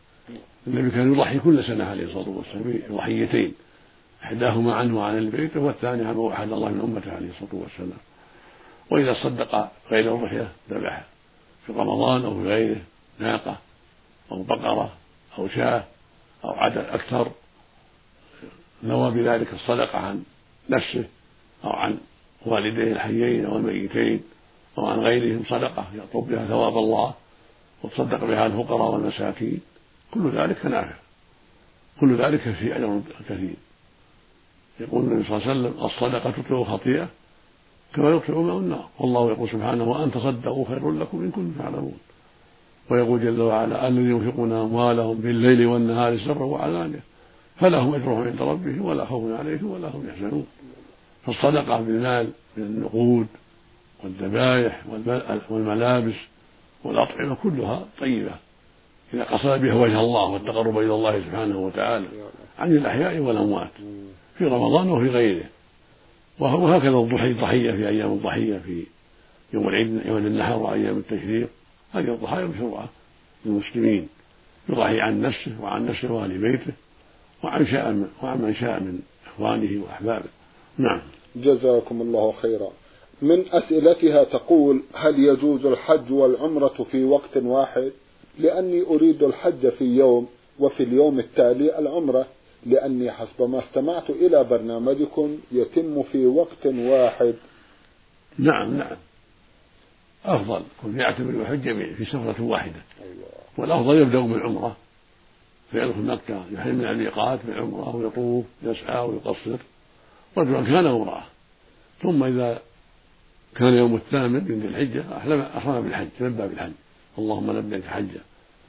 النبي 0.68 0.92
كان 0.92 1.14
يضحي 1.14 1.40
كل 1.40 1.64
سنة 1.64 1.86
عليه 1.86 2.06
الصلاة 2.06 2.30
والسلام 2.30 2.82
بضحيتين 2.90 3.54
إحداهما 4.24 4.76
عنه 4.76 4.98
وعن 4.98 5.16
أهل 5.16 5.30
بيته 5.30 5.60
والثاني 5.60 6.06
عن 6.06 6.30
أحد 6.34 6.52
الله 6.52 6.70
من 6.70 6.82
أمته 6.82 7.12
عليه 7.12 7.30
الصلاة 7.30 7.62
والسلام. 7.62 8.00
وإذا 8.90 9.14
صدق 9.14 9.72
غير 9.92 10.16
الضحية 10.16 10.48
ذبح 10.70 11.04
في 11.66 11.74
رمضان 11.74 12.26
أو 12.26 12.34
في 12.34 12.48
غيره 12.48 12.82
ناقة 13.20 13.58
أو 14.32 14.44
بقرة 14.44 14.92
أو 15.38 15.48
شاة 15.48 15.84
أو 16.44 16.50
عدد 16.50 16.86
أكثر. 16.86 17.32
نوى 18.84 19.12
بذلك 19.12 19.54
الصدقة 19.54 19.98
عن 19.98 20.24
نفسه 20.70 21.06
أو 21.64 21.70
عن 21.70 21.98
والديه 22.46 22.92
الحيين 22.92 23.46
أو 23.46 23.58
الميتين 23.58 24.22
أو 24.78 24.86
عن 24.86 25.00
غيرهم 25.00 25.44
صدقة 25.50 25.86
يطلب 25.96 26.28
بها 26.28 26.46
ثواب 26.46 26.78
الله 26.78 27.14
وتصدق 27.84 28.26
بها 28.26 28.46
الفقراء 28.46 28.92
والمساكين. 28.92 29.62
كل 30.14 30.30
ذلك 30.30 30.66
نافع. 30.66 30.96
كل 32.00 32.16
ذلك 32.16 32.42
في 32.42 32.76
أجر 32.76 33.02
كثير. 33.30 33.56
يقول 34.80 35.04
النبي 35.04 35.28
صلى 35.28 35.38
الله 35.38 35.50
عليه 35.50 35.60
وسلم 35.60 35.86
الصدقة 35.86 36.32
تطفئ 36.32 36.64
خطيئة 36.64 37.08
كما 37.94 38.10
يطفئ 38.10 38.38
ماء 38.38 38.58
النار. 38.58 38.90
والله 39.00 39.32
يقول 39.32 39.50
سبحانه 39.50 39.84
وأن 39.84 40.12
تصدقوا 40.12 40.66
خير 40.68 40.92
لكم 40.92 41.24
إن 41.24 41.32
كنتم 41.32 41.52
تعلمون. 41.60 41.98
ويقول 42.90 43.22
جل 43.22 43.42
وعلا 43.42 43.88
الذين 43.88 44.12
ينفقون 44.12 44.52
أموالهم 44.52 45.18
بالليل 45.18 45.66
والنهار 45.66 46.18
سرا 46.18 46.44
وعلانية. 46.44 47.09
فلهم 47.60 47.96
أجرهم 47.96 48.24
عند 48.24 48.42
ربهم 48.42 48.82
ولا 48.82 49.06
خوف 49.06 49.40
عليهم 49.40 49.72
ولا 49.72 49.88
هم 49.88 50.08
يحزنون. 50.10 50.48
فالصدقة 51.26 51.82
بالمال 51.82 52.30
من 52.58 52.64
النقود 52.64 53.28
والذبائح 54.04 54.82
والملابس 55.50 56.16
والأطعمة 56.84 57.36
كلها 57.36 57.86
طيبة. 58.00 58.32
إذا 59.14 59.24
قصد 59.24 59.62
بها 59.62 59.74
وجه 59.74 60.00
الله 60.00 60.30
والتقرب 60.30 60.78
إلى 60.78 60.94
الله 60.94 61.20
سبحانه 61.20 61.58
وتعالى 61.58 62.08
عن 62.60 62.72
الأحياء 62.72 63.20
والأموات 63.20 63.72
في 64.38 64.46
رمضان 64.46 64.90
وفي 64.90 65.08
غيره. 65.08 65.46
وهكذا 66.40 66.98
الضحية 66.98 67.72
في 67.72 67.88
أيام 67.88 68.12
الضحية 68.12 68.58
في 68.58 68.84
يوم 69.54 69.68
العيد 69.68 70.06
يوم 70.06 70.18
النحر 70.18 70.58
وأيام 70.58 70.98
التشريق. 70.98 71.50
هذه 71.94 72.14
الضحايا 72.14 72.46
مشروعة 72.46 72.90
للمسلمين. 73.46 74.08
يضحي 74.70 75.02
عن 75.02 75.22
نفسه 75.22 75.62
وعن 75.62 75.86
نفسه 75.86 76.12
وأهل 76.12 76.38
بيته. 76.38 76.74
وعن 77.44 77.66
شاء 77.66 78.08
وعن 78.24 78.42
من 78.42 78.56
شاء 78.56 78.80
من 78.80 79.00
إخوانه 79.28 79.84
وأحبابه. 79.84 80.30
نعم. 80.78 81.02
جزاكم 81.36 82.02
الله 82.02 82.32
خيرا. 82.32 82.70
من 83.22 83.46
أسئلتها 83.52 84.24
تقول 84.24 84.82
هل 84.94 85.20
يجوز 85.20 85.66
الحج 85.66 86.12
والعمرة 86.12 86.86
في 86.92 87.04
وقت 87.04 87.38
واحد؟ 87.38 87.92
لأني 88.40 88.82
أريد 88.82 89.24
الحج 89.24 89.70
في 89.70 89.86
يوم 89.86 90.28
وفي 90.60 90.84
اليوم 90.84 91.20
التالي 91.20 91.80
العمرة. 91.80 92.26
لأني 92.66 93.12
حسب 93.12 93.42
ما 93.42 93.60
استمعت 93.60 94.10
إلى 94.10 94.44
برنامجكم 94.44 95.38
يتم 95.52 96.04
في 96.04 96.26
وقت 96.26 96.66
واحد. 96.66 97.36
نعم 98.38 98.78
نعم. 98.78 98.98
أفضل 100.26 100.62
كن 100.84 101.00
يعتمر 101.00 101.36
ويحج 101.36 101.94
في 101.96 102.06
سفرة 102.06 102.42
واحدة. 102.42 102.82
أيوة. 103.04 103.30
والأفضل 103.58 103.96
يبدأ 103.96 104.20
بالعمرة. 104.20 104.78
فيدخل 105.72 106.02
مكة 106.02 106.46
يحرم 106.52 106.76
من 106.76 106.86
الميقات 106.86 107.40
بالعمرة 107.46 107.96
ويطوف 107.96 108.46
يسعى 108.64 109.06
ويقصر 109.06 109.58
رجلا 110.38 110.62
كان 110.62 110.86
وامرأة 110.86 111.24
ثم 112.02 112.24
إذا 112.24 112.62
كان 113.56 113.74
يوم 113.74 113.96
الثامن 113.96 114.44
من 114.44 114.60
ذي 114.60 114.68
الحجة 114.68 115.18
أحرم 115.18 115.40
أحرم 115.40 115.82
بالحج 115.82 116.08
لبى 116.20 116.48
بالحج. 116.48 116.72
اللهم 117.18 117.52
لبيك 117.52 117.86
حجا. 117.86 118.22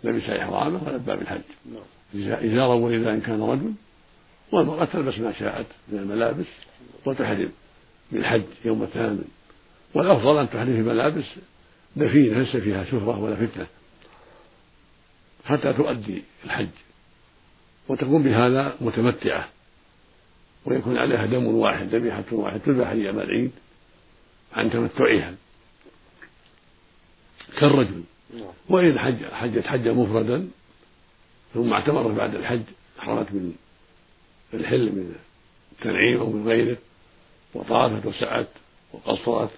لبس 0.05 0.31
إحرامه 0.31 0.81
ولبى 0.87 1.17
بالحج. 1.17 1.41
إزارا 2.15 2.75
وإذا 2.75 3.11
إن 3.11 3.21
كان 3.21 3.43
رجل 3.43 3.73
والمرأة 4.53 4.85
تلبس 4.85 5.19
ما 5.19 5.33
شاءت 5.33 5.67
من 5.89 5.99
الملابس 5.99 6.47
وتحرم 7.07 7.53
بالحج 8.13 8.45
يوم 8.65 8.83
الثامن. 8.83 9.25
والأفضل 9.95 10.39
أن 10.39 10.51
تحرم 10.51 10.67
في 10.67 10.83
ملابس 10.83 11.25
دفينة 11.97 12.39
ليس 12.39 12.57
فيها 12.57 12.85
شهرة 12.85 13.19
ولا 13.21 13.37
فتنة 13.37 13.67
حتى 15.45 15.73
تؤدي 15.73 16.23
الحج. 16.45 16.69
وتكون 17.91 18.23
بهذا 18.23 18.77
متمتعة 18.81 19.49
ويكون 20.65 20.97
عليها 20.97 21.27
دم 21.27 21.47
واحد 21.47 21.95
ذبيحة 21.95 22.25
واحد 22.33 22.61
تذبح 22.61 22.89
أيام 22.89 23.21
العيد 23.21 23.51
عن 24.53 24.71
تمتعها. 24.71 25.35
كالرجل 27.59 28.03
وإن 28.69 28.99
حج 28.99 29.25
حجت 29.25 29.67
حجا 29.67 29.93
مفردا 29.93 30.49
ثم 31.55 31.73
اعتمرت 31.73 32.15
بعد 32.17 32.35
الحج 32.35 32.63
أحرمت 32.99 33.33
من 33.33 33.55
الحل 34.55 34.93
من 34.93 35.15
التنعيم 35.73 36.21
أو 36.21 36.31
من 36.31 36.49
غيره 36.49 36.77
وطافت 37.55 38.07
وسعت 38.07 38.49
وقصرت 38.93 39.51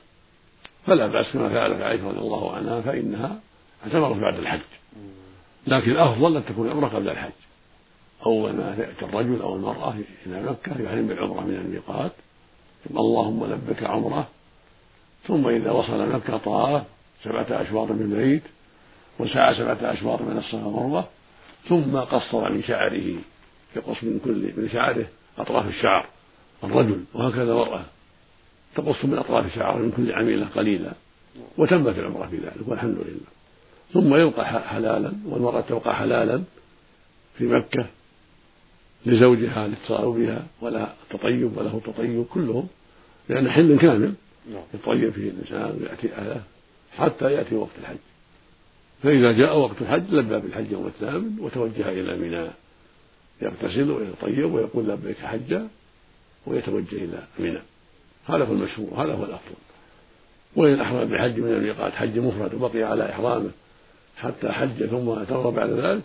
فلا 0.86 1.06
بأس 1.06 1.32
كما 1.32 1.48
فعلت 1.48 1.82
عائشة 1.82 2.08
رضي 2.08 2.18
الله 2.18 2.56
عنها 2.56 2.80
فإنها 2.80 3.40
اعتمرت 3.84 4.16
بعد 4.16 4.38
الحج. 4.38 4.60
لكن 5.66 5.90
الأفضل 5.90 6.36
أن 6.36 6.44
تكون 6.44 6.66
العمرة 6.66 6.88
قبل 6.88 7.08
الحج. 7.08 7.32
أول 8.26 8.52
ما 8.52 8.76
يأتي 8.78 9.04
الرجل 9.04 9.42
أو 9.42 9.56
المرأة 9.56 9.94
إلى 10.26 10.42
مكة 10.42 10.82
يحرم 10.82 11.06
بالعمرة 11.06 11.40
من 11.40 11.54
الميقات 11.54 12.12
ثم 12.88 12.98
اللهم 12.98 13.44
لبك 13.44 13.82
عمرة 13.82 14.28
ثم 15.26 15.48
إذا 15.48 15.70
وصل 15.70 16.08
مكة 16.12 16.36
طاف 16.36 16.82
سبعة 17.24 17.46
أشواط 17.50 17.90
من 17.90 18.12
البيت 18.12 18.42
وسعى 19.18 19.54
سبعة 19.54 19.78
أشواط 19.92 20.22
من 20.22 20.38
الصفا 20.38 20.64
والمروة 20.64 21.04
ثم 21.68 21.96
قصر 21.96 22.52
من 22.52 22.62
شعره 22.62 23.14
يقص 23.76 24.04
من 24.04 24.20
كل 24.24 24.52
من 24.56 24.68
شعره 24.72 25.06
أطراف 25.38 25.68
الشعر 25.68 26.06
الرجل 26.64 27.04
وهكذا 27.14 27.52
المرأة 27.52 27.84
تقص 28.74 29.04
من 29.04 29.18
أطراف 29.18 29.54
شعره 29.54 29.76
من 29.76 29.90
كل 29.96 30.12
عميلة 30.12 30.46
قليلا 30.46 30.92
وتمت 31.58 31.98
العمرة 31.98 32.26
في 32.26 32.36
ذلك 32.36 32.68
والحمد 32.68 32.96
لله. 32.98 33.32
ثم 33.92 34.14
يبقى 34.14 34.62
حلالا 34.68 35.12
والمرأة 35.26 35.60
تبقى 35.60 35.96
حلالا 35.96 36.42
في 37.38 37.44
مكة 37.44 37.86
لزوجها 39.06 39.68
لاتصال 39.68 40.12
بها 40.12 40.46
ولا 40.60 40.92
تطيب 41.10 41.56
وله 41.56 41.80
تطيب 41.84 42.24
كلهم 42.24 42.68
لأن 43.28 43.50
حل 43.50 43.78
كامل 43.78 44.14
نعم. 44.52 44.62
يطيب 44.74 45.12
فيه 45.12 45.30
الإنسان 45.30 45.78
ويأتي 45.80 46.14
أهله 46.14 46.42
حتى 46.96 47.32
يأتي 47.32 47.54
وقت 47.54 47.70
الحج. 47.80 47.96
فإذا 49.02 49.32
جاء 49.32 49.58
وقت 49.58 49.82
الحج 49.82 50.14
لبى 50.14 50.38
بالحج 50.38 50.72
يوم 50.72 50.86
الثامن 50.86 51.36
وتوجه 51.40 51.88
إلى 51.88 52.16
منى. 52.16 52.50
يغتسل 53.42 53.90
ويطيب 53.90 54.52
ويقول 54.52 54.88
لبيك 54.88 55.18
حجا 55.18 55.68
ويتوجه 56.46 56.96
إلى 56.96 57.22
منى. 57.38 57.60
هذا 58.26 58.44
هو 58.44 58.52
المشهور 58.52 58.88
هذا 58.94 59.14
هو 59.14 59.24
الأفضل. 59.24 59.56
وإن 60.56 60.80
أحرم 60.80 61.08
بحج 61.08 61.40
من 61.40 61.52
الميقات 61.52 61.92
حج 61.92 62.18
مفرد 62.18 62.54
وبقي 62.54 62.82
على 62.82 63.10
إحرامه 63.10 63.50
حتى 64.16 64.48
حج 64.48 64.86
ثم 64.86 65.08
اعتمر 65.08 65.50
بعد 65.50 65.70
ذلك 65.70 66.02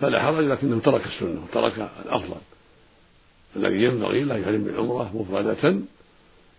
فلا 0.00 0.22
حرج 0.22 0.44
لكنه 0.44 0.80
ترك 0.80 1.06
السنة 1.06 1.42
وترك 1.44 1.90
الأفضل. 2.06 2.40
الذي 3.56 3.84
ينبغي 3.84 4.24
له 4.24 4.36
يحرم 4.36 4.64
بالعمرة 4.64 5.10
مفردة 5.14 5.80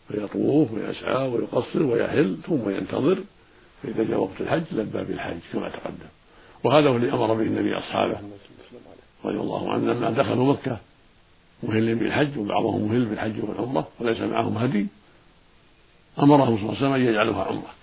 فيطوف 0.07 0.71
ويسعى 0.71 1.27
ويقصر 1.27 1.83
ويحل 1.83 2.37
ثم 2.47 2.69
ينتظر 2.69 3.17
فإذا 3.83 4.03
جاء 4.03 4.19
وقت 4.19 4.41
الحج 4.41 4.63
لبى 4.71 5.03
بالحج 5.03 5.39
كما 5.53 5.69
تقدم. 5.69 6.09
وهذا 6.63 6.89
هو 6.89 6.95
الذي 6.95 7.11
أمر 7.13 7.33
به 7.33 7.41
النبي 7.41 7.77
أصحابه 7.77 8.17
رضي 9.25 9.39
الله 9.39 9.71
عنهم 9.71 9.89
لما 9.89 10.09
دخلوا 10.09 10.53
مكة. 10.53 10.77
مهل 11.63 11.95
بالحج 11.95 12.37
وبعضهم 12.37 12.91
مهل 12.91 13.05
بالحج 13.05 13.43
والعمرة 13.43 13.87
وليس 13.99 14.19
معهم 14.19 14.57
هدي. 14.57 14.87
أمرهم 16.19 16.57
صلى 16.57 16.63
الله 16.63 16.77
عليه 16.77 16.77
وسلم 16.77 16.93
أن 16.93 17.01
يجعلوها 17.01 17.43
عمرة. 17.43 17.73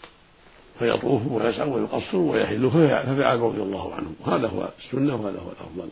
فيطوف 0.82 1.32
ويسعى 1.32 1.70
ويقصر 1.70 2.16
ويحل. 2.16 2.70
ففعل 2.70 3.40
رضي 3.40 3.62
الله 3.62 3.94
عنه. 3.94 4.12
هذا 4.26 4.48
هو 4.48 4.68
السنة 4.78 5.14
وهذا 5.14 5.38
هو 5.38 5.50
الأفضل. 5.50 5.88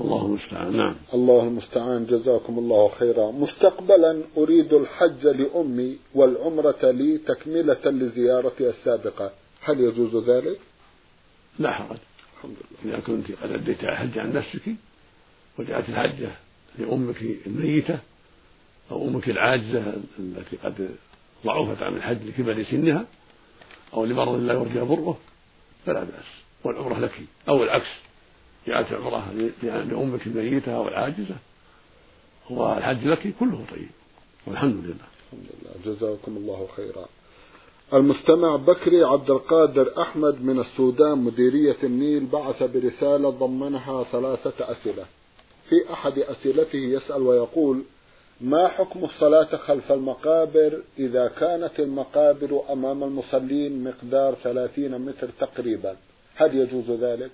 الله 0.00 0.26
المستعان. 0.26 0.76
نعم. 0.76 0.94
الله 1.14 1.42
المستعان. 1.42 2.06
جزاكم 2.06 2.58
الله 2.58 2.88
خيرا. 2.98 3.30
مستقبلا 3.30 4.22
أريد 4.36 4.72
الحج 4.72 5.26
لأمي 5.26 5.98
والعمرة 6.14 6.90
لي 6.90 7.18
تكملة 7.18 7.84
لزيارتي 7.84 8.68
السابقة. 8.68 9.32
هل 9.62 9.80
يجوز 9.80 10.28
ذلك؟ 10.30 10.60
لا 11.58 11.70
حرج. 11.70 11.98
الحمد 12.36 12.56
لله. 12.84 12.94
إذا 12.94 13.00
كنت 13.06 13.32
قد 13.42 13.50
أديت 13.50 13.84
الحج 13.84 14.18
عن 14.18 14.32
نفسك 14.32 14.74
وجاءت 15.58 15.88
الحجة 15.88 16.30
لأمك 16.78 17.22
الميتة 17.46 17.98
أو 18.90 19.08
أمك 19.08 19.28
العاجزة 19.28 19.82
التي 20.18 20.56
قد 20.64 20.88
ضعفت 21.46 21.82
عن 21.82 21.96
الحج 21.96 22.18
لكبر 22.26 22.62
سنها 22.62 23.06
أو 23.94 24.04
لمرض 24.04 24.40
لا 24.40 24.54
يرجى 24.54 24.80
بره 24.80 25.18
فلا 25.86 26.00
بأس 26.00 26.24
والعمرة 26.64 26.98
لك 26.98 27.20
أو 27.48 27.62
العكس 27.62 27.88
جاءت 28.66 28.92
عمرة 28.92 29.32
لأمك 29.62 30.26
الميتة 30.26 30.76
أو 30.76 30.88
العاجزة 30.88 31.36
والحج 32.50 33.06
لك 33.06 33.34
كله 33.40 33.64
طيب 33.70 33.88
والحمد 34.46 34.84
لله. 34.84 34.94
الحمد 35.32 35.46
لله. 35.62 35.94
جزاكم 35.94 36.36
الله 36.36 36.68
خيرا. 36.76 37.06
المستمع 37.94 38.56
بكري 38.56 39.04
عبد 39.04 39.30
القادر 39.30 40.02
أحمد 40.02 40.42
من 40.42 40.60
السودان 40.60 41.18
مديرية 41.18 41.76
النيل 41.82 42.26
بعث 42.26 42.62
برسالة 42.62 43.30
ضمنها 43.30 44.04
ثلاثة 44.04 44.72
أسئلة. 44.72 45.04
في 45.68 45.92
أحد 45.92 46.18
أسئلته 46.18 46.78
يسأل 46.78 47.22
ويقول 47.22 47.82
ما 48.40 48.68
حكم 48.68 49.04
الصلاة 49.04 49.56
خلف 49.56 49.92
المقابر 49.92 50.82
إذا 50.98 51.28
كانت 51.28 51.80
المقابر 51.80 52.62
أمام 52.72 53.04
المصلين 53.04 53.84
مقدار 53.84 54.34
ثلاثين 54.34 54.98
متر 54.98 55.28
تقريبا؟ 55.40 55.96
هل 56.36 56.54
يجوز 56.54 56.90
ذلك؟ 56.90 57.30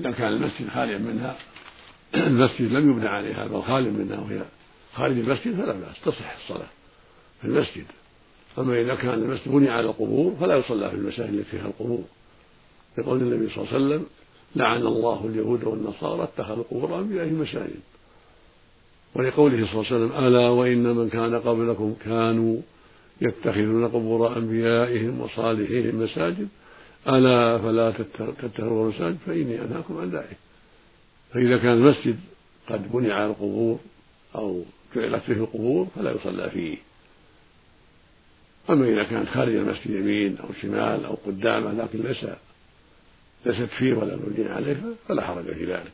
إذا 0.00 0.10
كان 0.10 0.32
المسجد 0.32 0.68
خاليا 0.68 0.98
منها 0.98 1.36
المسجد 2.14 2.72
لم 2.72 2.90
يبنى 2.90 3.08
عليها 3.08 3.46
بل 3.46 3.62
خال 3.62 3.92
منها 3.92 4.20
وهي 4.20 4.42
خارج 4.94 5.18
المسجد 5.18 5.54
فلا 5.54 5.72
بأس 5.72 6.00
تصح 6.04 6.36
الصلاة 6.42 6.68
في 7.40 7.46
المسجد. 7.46 7.84
أما 8.58 8.80
إذا 8.80 8.94
كان 8.94 9.14
المسجد 9.14 9.48
بني 9.48 9.70
على 9.70 9.86
القبور 9.86 10.36
فلا 10.40 10.56
يصلى 10.56 10.90
في 10.90 10.96
المساجد 10.96 11.32
التي 11.32 11.50
فيها 11.50 11.66
القبور. 11.66 12.04
لقول 12.98 13.22
النبي 13.22 13.54
صلى 13.54 13.64
الله 13.64 13.74
عليه 13.74 13.84
وسلم 13.86 14.06
لعن 14.56 14.86
الله 14.86 15.26
اليهود 15.26 15.64
والنصارى 15.64 16.22
اتخذوا 16.22 16.64
قبور 16.70 16.98
أنبيائهم 16.98 17.40
مساجد 17.40 17.80
ولقوله 19.14 19.66
صلى 19.66 19.72
الله 19.72 19.86
عليه 19.86 19.96
وسلم 19.96 20.26
ألا 20.26 20.48
وإن 20.48 20.82
من 20.82 21.08
كان 21.08 21.34
قبلكم 21.34 21.94
كانوا 22.04 22.60
يتخذون 23.20 23.88
قبور 23.88 24.36
أنبيائهم 24.36 25.20
وصالحيهم 25.20 26.02
مساجد 26.02 26.48
ألا 27.08 27.58
فلا 27.58 27.90
تتخذوا 27.90 28.84
المساجد 28.84 29.18
فإني 29.26 29.62
أنهاكم 29.62 29.98
عن 29.98 30.10
ذلك. 30.10 30.36
فإذا 31.32 31.58
كان 31.58 31.72
المسجد 31.72 32.18
قد 32.68 32.92
بني 32.92 33.12
على 33.12 33.26
القبور 33.26 33.78
أو 34.34 34.64
جعلت 34.96 35.22
فيه 35.22 35.32
القبور 35.32 35.86
فلا 35.96 36.12
يصلى 36.12 36.50
فيه. 36.50 36.76
أما 38.70 38.88
إذا 38.88 39.02
كانت 39.02 39.28
خارج 39.28 39.54
المسجد 39.54 39.90
يمين 39.90 40.38
أو 40.38 40.48
شمال 40.62 41.04
أو 41.04 41.14
قدامه 41.26 41.72
لكن 41.72 41.98
ليس 41.98 42.26
ليست 43.46 43.70
فيه 43.78 43.94
ولا 43.94 44.16
مبني 44.16 44.48
عليه 44.48 44.76
فلا 45.08 45.26
حرج 45.26 45.44
في 45.44 45.64
ذلك. 45.64 45.92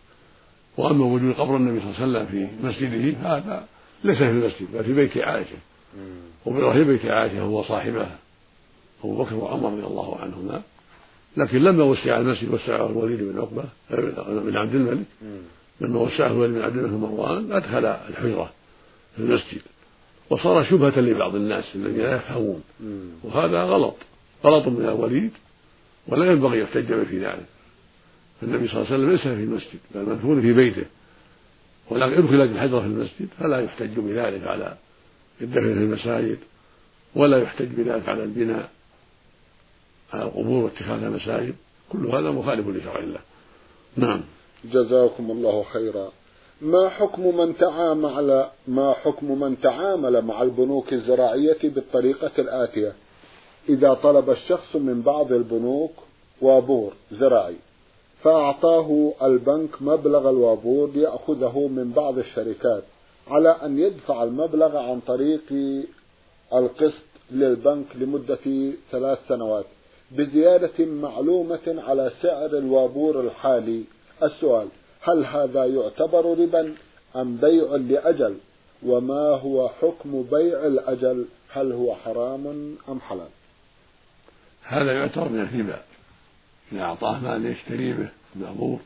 وأما 0.77 1.05
وجود 1.05 1.35
قبر 1.35 1.57
النبي 1.57 1.81
صلى 1.81 1.91
الله 1.91 2.19
عليه 2.19 2.27
وسلم 2.27 2.27
في 2.27 2.67
مسجده 2.67 3.19
هذا 3.19 3.67
ليس 4.05 4.19
في 4.19 4.31
المسجد 4.31 4.67
بل 4.75 4.85
في 4.85 4.93
بيت 4.93 5.19
عائشة. 5.19 5.57
وفي 6.47 6.85
بيت 6.85 7.07
عائشة 7.07 7.41
هو 7.41 7.63
صاحبها 7.63 8.19
أبو 9.05 9.25
بكر 9.25 9.35
وعمر 9.35 9.73
رضي 9.73 9.87
الله 9.87 10.19
عنهما. 10.21 10.63
لكن 11.37 11.59
لما 11.59 11.85
وسع 11.85 12.19
المسجد 12.19 12.55
وسعه 12.55 12.87
الوليد 12.87 13.23
بن 13.23 13.39
عقبة 13.39 13.65
بن 14.41 14.57
عبد 14.57 14.75
الملك. 14.75 15.07
لما 15.81 16.01
وسعه 16.01 16.27
الوليد 16.27 16.55
بن 16.55 16.63
عبد 16.63 16.77
الملك 16.77 16.93
مروان 16.93 17.53
أدخل 17.53 17.87
الحجرة 17.87 18.51
في 19.17 19.23
المسجد. 19.23 19.61
وصار 20.31 20.65
شبهة 20.65 21.01
لبعض 21.01 21.35
الناس 21.35 21.65
الذين 21.75 22.03
لا 22.03 22.17
يفهمون. 22.17 22.63
وهذا 23.23 23.63
غلط. 23.63 23.97
غلط 24.45 24.69
من 24.69 24.85
الوليد 24.85 25.31
ولا 26.09 26.33
ينبغي 26.33 26.61
يحتج 26.61 27.05
في 27.05 27.19
ذلك. 27.25 27.47
فالنبي 28.41 28.69
صلى 28.69 28.77
الله 28.77 28.93
عليه 28.93 28.97
وسلم 28.97 29.11
ليس 29.11 29.21
في 29.21 29.45
المسجد 29.45 29.79
بل 29.95 30.03
مدفون 30.03 30.41
في 30.41 30.53
بيته. 30.53 30.85
ولكن 31.91 32.13
ادخلت 32.13 32.51
الحجرة 32.51 32.81
في 32.81 32.87
المسجد 32.87 33.29
فلا 33.39 33.61
يحتج 33.61 33.99
بذلك 33.99 34.47
على 34.47 34.77
الدفن 35.41 35.75
في 35.75 35.81
المساجد 35.81 36.39
ولا 37.15 37.39
يحتج 37.39 37.67
بذلك 37.67 38.09
على 38.09 38.23
البناء 38.23 38.71
على 40.13 40.23
القبور 40.23 40.65
واتخاذها 40.65 41.11
مساجد 41.11 41.55
كل 41.93 42.07
هذا 42.07 42.31
مخالف 42.31 42.69
لشرع 42.69 42.99
الله. 42.99 43.21
نعم. 43.97 44.21
جزاكم 44.65 45.31
الله 45.31 45.63
خيرا. 45.63 46.13
ما 46.61 46.89
حكم 46.89 47.37
من 47.37 47.57
تعامل 47.57 48.47
ما 48.69 48.93
حكم 48.93 49.41
من 49.41 49.61
تعامل 49.61 50.25
مع 50.25 50.43
البنوك 50.43 50.93
الزراعية 50.93 51.59
بالطريقة 51.63 52.33
الآتية؟ 52.39 52.93
إذا 53.69 53.95
طلب 53.95 54.31
الشخص 54.31 54.77
من 54.77 55.03
بعض 55.03 55.33
البنوك 55.33 55.93
وابور 56.41 56.93
زراعي. 57.13 57.57
فأعطاه 58.23 59.13
البنك 59.23 59.83
مبلغ 59.83 60.31
الوابور 60.31 60.91
ليأخذه 60.91 61.69
من 61.69 61.93
بعض 61.97 62.19
الشركات 62.19 62.83
على 63.29 63.49
أن 63.49 63.79
يدفع 63.79 64.23
المبلغ 64.23 64.77
عن 64.77 65.01
طريق 65.01 65.43
القسط 66.55 67.03
للبنك 67.31 67.87
لمدة 67.95 68.73
ثلاث 68.91 69.19
سنوات 69.29 69.65
بزيادة 70.11 70.85
معلومة 70.85 71.83
على 71.89 72.11
سعر 72.23 72.47
الوابور 72.47 73.21
الحالي. 73.21 73.83
السؤال 74.23 74.69
هل 75.01 75.25
هذا 75.25 75.65
يعتبر 75.65 76.39
ربا 76.41 76.75
أم 77.17 77.37
بيع 77.37 77.77
لأجل؟ 77.77 78.37
وما 78.87 79.29
هو 79.29 79.69
حكم 79.69 80.23
بيع 80.23 80.67
الأجل؟ 80.67 81.25
هل 81.49 81.73
هو 81.73 81.95
حرام 81.95 82.77
أم 82.89 83.01
حلال؟ 83.01 83.29
هذا 84.63 84.93
يعتبر 84.93 85.29
من 85.29 85.41
الربا. 85.41 85.83
إذا 86.73 86.83
أعطاه 86.83 87.19
مال 87.19 87.47
يشتري 87.47 87.93
به 87.93 88.09
المأمور 88.37 88.81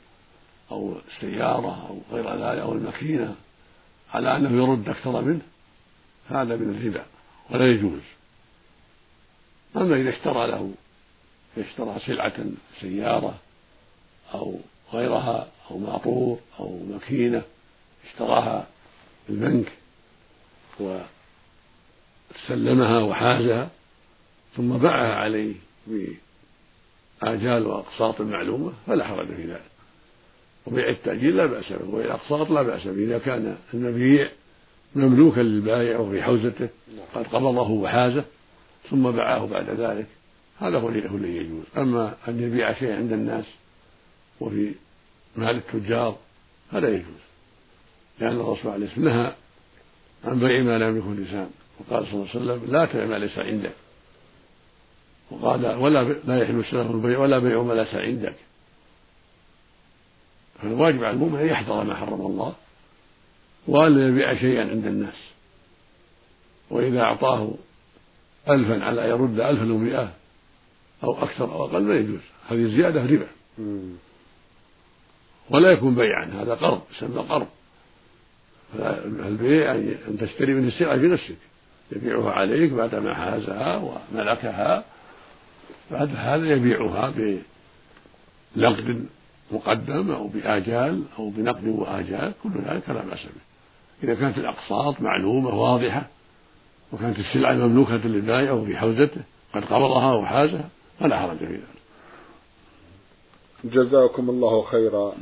أو 0.70 0.96
السيارة 1.08 1.88
أو 1.88 2.16
غير 2.16 2.32
ذلك 2.32 2.58
أو 2.58 2.72
الماكينة 2.72 3.34
على 4.14 4.36
أنه 4.36 4.62
يرد 4.62 4.88
أكثر 4.88 5.20
منه 5.22 5.42
هذا 6.28 6.56
من 6.56 6.74
الربا 6.74 7.04
ولا 7.50 7.72
يجوز. 7.72 8.00
أما 9.76 9.96
إذا 9.96 10.10
اشترى 10.10 10.46
له 10.46 10.74
اشترى 11.58 11.98
سلعة 12.06 12.44
سيارة 12.80 13.38
أو 14.34 14.58
غيرها 14.92 15.48
أو 15.70 15.78
ماطور 15.78 16.38
أو 16.60 16.78
ماكينة 16.90 17.42
اشتراها 18.06 18.66
البنك 19.28 19.72
وسلمها 22.48 22.98
وحازها 22.98 23.70
ثم 24.56 24.78
باعها 24.78 25.14
عليه 25.14 25.54
آجال 27.22 27.66
وأقساط 27.66 28.20
معلومة 28.20 28.72
فلا 28.86 29.06
حرج 29.06 29.26
في 29.26 29.44
ذلك. 29.44 29.70
وبيع 30.66 30.88
التأجيل 30.88 31.36
لا 31.36 31.46
بأس 31.46 31.72
به 31.72 31.88
وبيع 31.88 32.06
الأقساط 32.06 32.50
لا 32.50 32.62
بأس 32.62 32.86
به. 32.86 33.04
إذا 33.04 33.18
كان 33.18 33.56
المبيع 33.74 34.30
مملوكا 34.94 35.40
للبائع 35.40 35.98
وفي 35.98 36.22
حوزته 36.22 36.68
قد 37.14 37.26
قبضه 37.26 37.70
وحازه 37.70 38.24
ثم 38.90 39.10
باعه 39.10 39.46
بعد 39.46 39.70
ذلك. 39.70 40.06
هذا 40.58 40.78
هو 40.78 40.88
الذي 40.88 41.36
يجوز. 41.36 41.64
أما 41.76 42.14
أن 42.28 42.42
يبيع 42.42 42.72
شيء 42.72 42.92
عند 42.92 43.12
الناس 43.12 43.44
وفي 44.40 44.74
مال 45.36 45.56
التجار 45.56 46.16
هذا 46.72 46.88
يجوز. 46.88 47.20
لأن 48.20 48.40
الرسول 48.40 48.72
عليه 48.72 48.86
الصلاة 48.86 49.04
والسلام 49.04 49.22
نهى 49.22 49.32
عن 50.24 50.38
بيع 50.38 50.62
ما 50.62 50.78
لا 50.78 50.88
يملكه 50.88 51.12
الإنسان 51.12 51.50
وقال 51.78 52.06
صلى 52.06 52.14
الله 52.14 52.28
عليه 52.34 52.40
وسلم 52.40 52.72
لا 52.72 52.86
تبع 52.86 53.06
ما 53.06 53.18
ليس 53.18 53.38
عندك. 53.38 53.72
وقال 55.30 55.76
ولا 55.76 56.02
لا 56.24 56.42
يحل 56.42 56.60
السلف 56.60 56.90
البيع 56.90 57.18
ولا 57.18 57.38
بيع 57.38 57.62
ما 57.62 57.72
ليس 57.72 57.94
عندك. 57.94 58.34
فالواجب 60.62 61.04
على 61.04 61.14
المؤمن 61.14 61.38
أن 61.38 61.46
يحذر 61.46 61.84
ما 61.84 61.94
حرم 61.94 62.20
الله 62.20 62.54
وألا 63.68 64.08
يبيع 64.08 64.34
شيئا 64.34 64.70
عند 64.70 64.86
الناس. 64.86 65.30
وإذا 66.70 67.00
أعطاه 67.00 67.50
ألفا 68.48 68.84
على 68.84 69.08
يرد 69.08 69.40
ألفا 69.40 69.72
ومئة 69.72 70.12
أو 71.04 71.22
أكثر 71.22 71.52
أو 71.52 71.64
أقل 71.64 71.88
لا 71.88 71.94
يجوز. 71.94 72.20
هذه 72.48 72.62
الزيادة 72.62 73.02
ربا. 73.02 73.26
ولا 75.50 75.70
يكون 75.70 75.94
بيعا 75.94 76.24
هذا 76.24 76.54
قرض 76.54 76.82
يسمى 76.96 77.20
قرض. 77.20 77.46
فالبيع 78.78 79.74
أن 79.74 80.16
تشتري 80.20 80.54
منه 80.54 80.68
السلعة 80.68 80.96
بنفسك 80.96 81.36
يبيعها 81.92 82.32
عليك 82.32 82.72
بعدما 82.72 83.14
حازها 83.14 83.76
وملكها 83.76 84.84
بعد 85.90 86.10
هذا 86.16 86.46
يبيعها 86.46 87.12
بنقد 88.56 89.06
مقدم 89.52 90.10
أو 90.10 90.26
بآجال 90.26 91.02
أو 91.18 91.30
بنقد 91.30 91.68
وآجال 91.68 92.32
كل 92.42 92.50
ذلك 92.66 92.88
لا 92.88 93.04
بأس 93.04 93.24
به. 93.24 93.40
إذا 94.02 94.14
كانت 94.14 94.38
الأقساط 94.38 95.00
معلومة 95.00 95.54
واضحة 95.54 96.06
وكانت 96.92 97.18
السلعة 97.18 97.54
مملوكة 97.54 98.08
للبائع 98.08 98.52
وفي 98.52 98.76
حوزته 98.76 99.20
قد 99.54 99.64
قبضها 99.64 100.14
وحازها 100.14 100.68
فلا 101.00 101.18
حرج 101.18 101.38
في 101.38 101.44
ذلك. 101.44 101.80
جزاكم 103.64 104.30
الله 104.30 104.62
خيرا. 104.62 105.12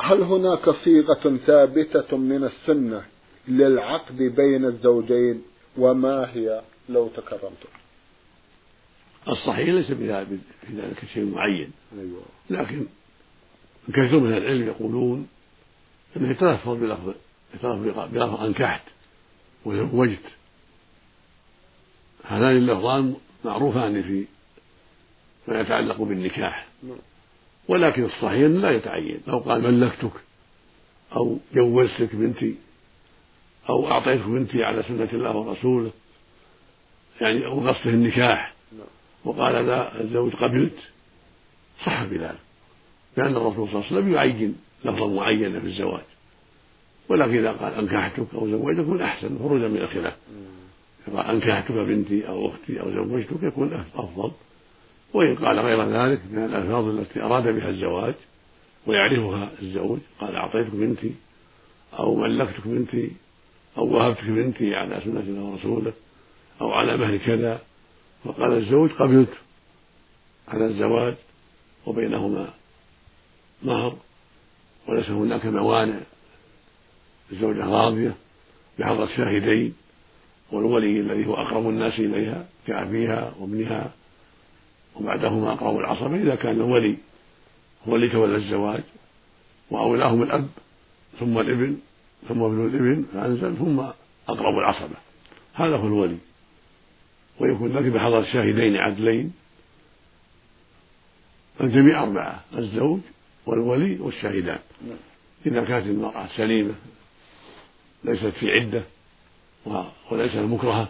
هل 0.00 0.22
هناك 0.22 0.70
صيغة 0.70 1.36
ثابتة 1.36 2.16
من 2.16 2.44
السنة 2.44 3.02
للعقد 3.48 4.16
بين 4.16 4.64
الزوجين؟ 4.64 5.42
وما 5.78 6.30
هي؟ 6.34 6.60
لو 6.88 7.08
تكرمتم. 7.08 7.68
الصحيح 9.28 9.68
ليس 9.68 9.86
في 9.86 10.30
ذلك 10.74 11.04
شيء 11.14 11.24
معين 11.24 11.70
أيوة. 11.98 12.22
لكن 12.50 12.86
كثير 13.88 14.20
من 14.20 14.32
العلم 14.32 14.66
يقولون 14.66 15.28
أنه 16.16 16.30
يتلفظ 16.30 16.76
بلفظ 16.76 17.14
يتلفظ 17.54 18.08
بلفظ 18.12 18.44
أنكحت 18.44 18.82
وزوجت 19.64 20.22
هذان 22.24 22.56
اللفظان 22.56 23.14
معروفان 23.44 24.02
في 24.02 24.24
ما 25.48 25.60
يتعلق 25.60 26.02
بالنكاح 26.02 26.66
نعم. 26.82 26.98
ولكن 27.68 28.04
الصحيح 28.04 28.50
لا 28.50 28.70
يتعين 28.70 29.20
لو 29.26 29.38
قال 29.38 29.62
ملكتك 29.62 30.12
أو 31.16 31.38
جوزتك 31.54 32.14
بنتي 32.14 32.54
أو 33.68 33.90
أعطيتك 33.90 34.26
بنتي 34.26 34.64
على 34.64 34.82
سنة 34.82 35.08
الله 35.12 35.36
ورسوله 35.36 35.90
يعني 37.20 37.46
أو 37.46 37.68
قصده 37.68 37.90
النكاح. 37.90 38.55
وقال 39.26 39.66
لا 39.66 40.00
الزوج 40.00 40.32
قبلت 40.32 40.78
صح 41.84 42.04
بذلك. 42.04 42.38
لأن 43.16 43.36
الرسول 43.36 43.68
صلى 43.68 43.74
الله 43.74 43.86
عليه 43.86 43.96
وسلم 43.96 44.14
يعين 44.14 44.56
لفظا 44.84 45.06
معينا 45.06 45.60
في 45.60 45.66
الزواج. 45.66 46.04
ولكن 47.08 47.38
إذا 47.38 47.52
قال 47.52 47.74
أنكحتك 47.74 48.26
أو 48.34 48.48
زوجتك 48.48 48.78
يكون 48.78 49.02
أحسن 49.02 49.38
خروجا 49.38 49.68
من 49.68 49.76
الخلاف. 49.76 50.16
قال 51.16 51.26
أنكحتك 51.26 51.72
بنتي 51.72 52.28
أو 52.28 52.48
أختي 52.48 52.80
أو 52.80 52.90
زوجتك 52.90 53.42
يكون 53.42 53.84
أفضل. 53.94 54.30
وإن 55.14 55.34
قال 55.34 55.60
غير 55.60 55.82
ذلك 55.82 56.20
من 56.30 56.44
الألفاظ 56.44 56.88
التي 56.88 57.22
أراد 57.22 57.48
بها 57.48 57.68
الزواج 57.68 58.14
ويعرفها 58.86 59.50
الزوج 59.62 59.98
قال 60.20 60.36
أعطيتك 60.36 60.70
بنتي 60.74 61.14
أو 61.98 62.14
ملكتك 62.14 62.66
بنتي 62.68 63.10
أو 63.78 63.86
وهبتك 63.86 64.24
بنتي 64.24 64.74
على 64.74 65.00
سنة 65.04 65.20
الله 65.20 65.42
ورسوله 65.42 65.92
أو 66.60 66.72
على 66.72 66.96
مهر 66.96 67.16
كذا 67.16 67.60
فقال 68.26 68.52
الزوج 68.52 68.90
قبلت 68.90 69.32
على 70.48 70.66
الزواج 70.66 71.14
وبينهما 71.86 72.50
مهر 73.62 73.96
وليس 74.88 75.10
هناك 75.10 75.46
موانع 75.46 76.00
الزوجة 77.32 77.66
راضية 77.66 78.14
بحضرة 78.78 79.06
شاهدين 79.06 79.74
والولي 80.52 81.00
الذي 81.00 81.26
هو 81.26 81.34
أقرب 81.34 81.68
الناس 81.68 81.98
إليها 81.98 82.46
كأبيها 82.66 83.34
وابنها 83.38 83.90
وبعدهما 84.96 85.52
أقرب 85.52 85.76
العصبة. 85.76 86.16
إذا 86.16 86.34
كان 86.34 86.56
الولي 86.56 86.96
هو 87.88 87.96
اللي 87.96 88.08
تولى 88.08 88.36
الزواج 88.36 88.82
وأولاهم 89.70 90.22
الأب 90.22 90.48
ثم 91.20 91.38
الابن 91.38 91.76
ثم 92.28 92.42
ابن 92.42 92.66
الابن 92.66 93.04
فأنزل 93.12 93.56
ثم 93.56 93.80
أقرب 94.28 94.58
العصبة. 94.58 94.96
هذا 95.54 95.76
هو 95.76 95.86
الولي. 95.86 96.18
ويكون 97.40 97.72
ذلك 97.72 97.92
بحضرة 97.92 98.22
شاهدين 98.22 98.76
عدلين. 98.76 99.32
الجميع 101.60 102.02
أربعة 102.02 102.44
الزوج 102.54 103.00
والولي 103.46 103.98
والشاهدان. 104.00 104.58
نعم. 104.86 104.98
إذا 105.46 105.64
كانت 105.64 105.86
المرأة 105.86 106.26
سليمة 106.36 106.74
ليست 108.04 108.26
في 108.26 108.50
عدة 108.50 108.82
وليست 110.10 110.36
مكرهة 110.36 110.88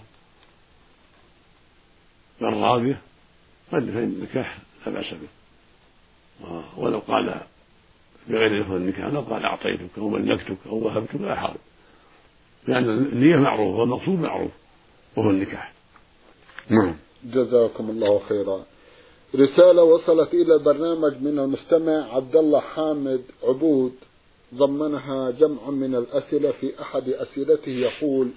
بل 2.41 2.55
راضية 2.55 3.01
فإن 3.71 3.89
النكاح 3.89 4.59
لا 4.87 4.93
بأس 4.93 5.15
به. 5.15 5.29
ولو 6.77 6.99
قال 6.99 7.41
بغير 8.29 8.61
لفظ 8.61 8.73
النكاح 8.73 9.07
لو 9.07 9.21
قال 9.21 9.45
أعطيتك 9.45 9.99
أو 9.99 10.09
ملكتك 10.09 10.57
أو 10.67 10.77
وهبتك 10.77 11.15
لا 11.15 11.41
حرج. 11.41 11.57
لأن 12.69 12.85
النية 12.85 13.37
معروفة 13.37 13.79
والمقصود 13.79 14.19
معروف 14.19 14.53
وهو 15.17 15.31
النكاح. 15.31 15.73
نعم. 16.71 16.95
جزاكم 17.25 17.91
الله 17.91 18.21
خيرا. 18.29 18.61
رسالة 19.35 19.83
وصلت 19.83 20.35
إلى 20.35 20.55
البرنامج 20.55 21.23
من 21.23 21.39
المستمع 21.39 22.15
عبد 22.15 22.37
الله 22.37 22.61
حامد 22.61 23.23
عبود. 23.43 23.93
ضمنها 24.55 25.31
جمع 25.31 25.71
من 25.71 25.95
الأسئلة 25.95 26.51
في 26.51 26.83
أحد 26.83 27.09
أسئلته 27.09 27.71
يقول 27.71 28.29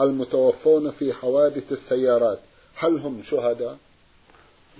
المتوفون 0.00 0.90
في 0.90 1.12
حوادث 1.12 1.72
السيارات 1.72 2.38
هل 2.74 2.98
هم 2.98 3.22
شهداء؟ 3.30 3.78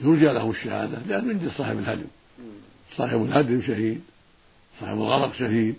يرجى 0.02 0.24
له 0.24 0.50
الشهادة 0.50 0.98
لأن 1.06 1.26
من 1.26 1.50
صاحب 1.58 1.78
الهدم. 1.78 2.06
صاحب 2.96 3.22
الهدم 3.22 3.62
شهيد 3.62 4.00
صاحب 4.80 4.96
الغرق 4.96 5.34
شهيد 5.34 5.74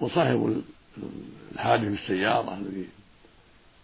وصاحب 0.00 0.62
الحادث 1.52 1.84
بالسيارة 1.84 2.58
الذي 2.58 2.86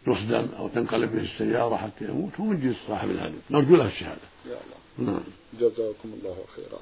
يصدم 0.07 0.49
أو 0.59 0.69
تنقلب 0.69 1.13
به 1.13 1.23
السيارة 1.23 1.77
حتى 1.77 2.05
يموت 2.05 2.33
هو 2.41 2.45
من 2.45 2.61
جنس 2.61 2.77
صاحب 2.89 3.11
الهدم 3.11 3.39
نرجو 3.51 3.77
له 3.77 3.87
الشهادة. 3.87 4.21
يا 4.47 4.51
الله. 4.51 5.13
نعم. 5.13 5.23
جزاكم 5.61 6.09
الله 6.19 6.37
خيرا. 6.57 6.81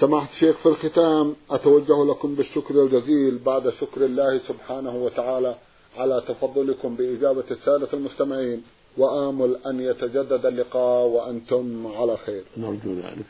سماحة 0.00 0.28
الشيخ 0.34 0.56
في 0.56 0.68
الختام 0.68 1.36
أتوجه 1.50 2.04
لكم 2.04 2.34
بالشكر 2.34 2.82
الجزيل. 2.82 3.38
بعد 3.38 3.70
شكر 3.70 4.04
الله 4.04 4.40
سبحانه 4.48 4.96
وتعالى 4.96 5.54
على 5.96 6.22
تفضلكم 6.28 6.96
بإجابة 6.96 7.44
السادة 7.50 7.88
المستمعين 7.92 8.62
وآمل 8.96 9.56
أن 9.66 9.80
يتجدد 9.80 10.46
اللقاء 10.46 11.06
وأنتم 11.06 11.86
على 11.86 12.16
خير. 12.16 12.44
نرجو 12.56 12.94
ذلك. 12.94 13.26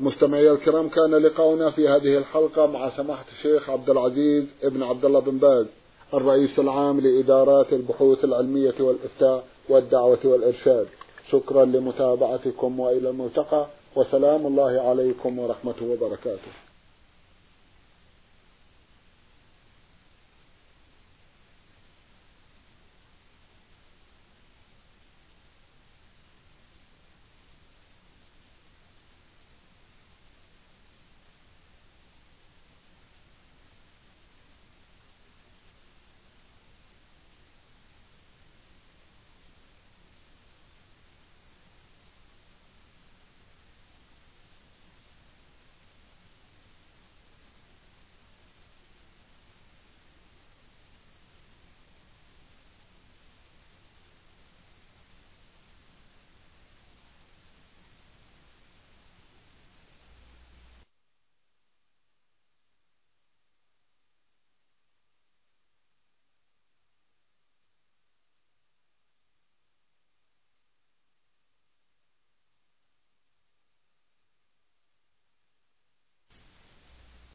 مستمعي 0.00 0.50
الكرام 0.50 0.88
كان 0.88 1.14
لقاؤنا 1.14 1.70
في 1.70 1.88
هذه 1.88 2.18
الحلقة 2.18 2.66
مع 2.66 2.96
سماحة 2.96 3.24
الشيخ 3.38 3.70
عبد 3.70 3.90
العزيز 3.90 4.44
ابن 4.62 4.82
عبد 4.82 5.04
الله 5.04 5.20
بن 5.20 5.38
باز. 5.38 5.66
الرئيس 6.14 6.58
العام 6.58 7.00
لإدارات 7.00 7.72
البحوث 7.72 8.24
العلمية 8.24 8.74
والإفتاء 8.80 9.44
والدعوة 9.68 10.18
والإرشاد. 10.24 10.86
شكرا 11.30 11.64
لمتابعتكم 11.64 12.80
وإلى 12.80 13.10
الملتقى 13.10 13.66
وسلام 13.96 14.46
الله 14.46 14.80
عليكم 14.80 15.38
ورحمته 15.38 15.86
وبركاته. 15.92 16.65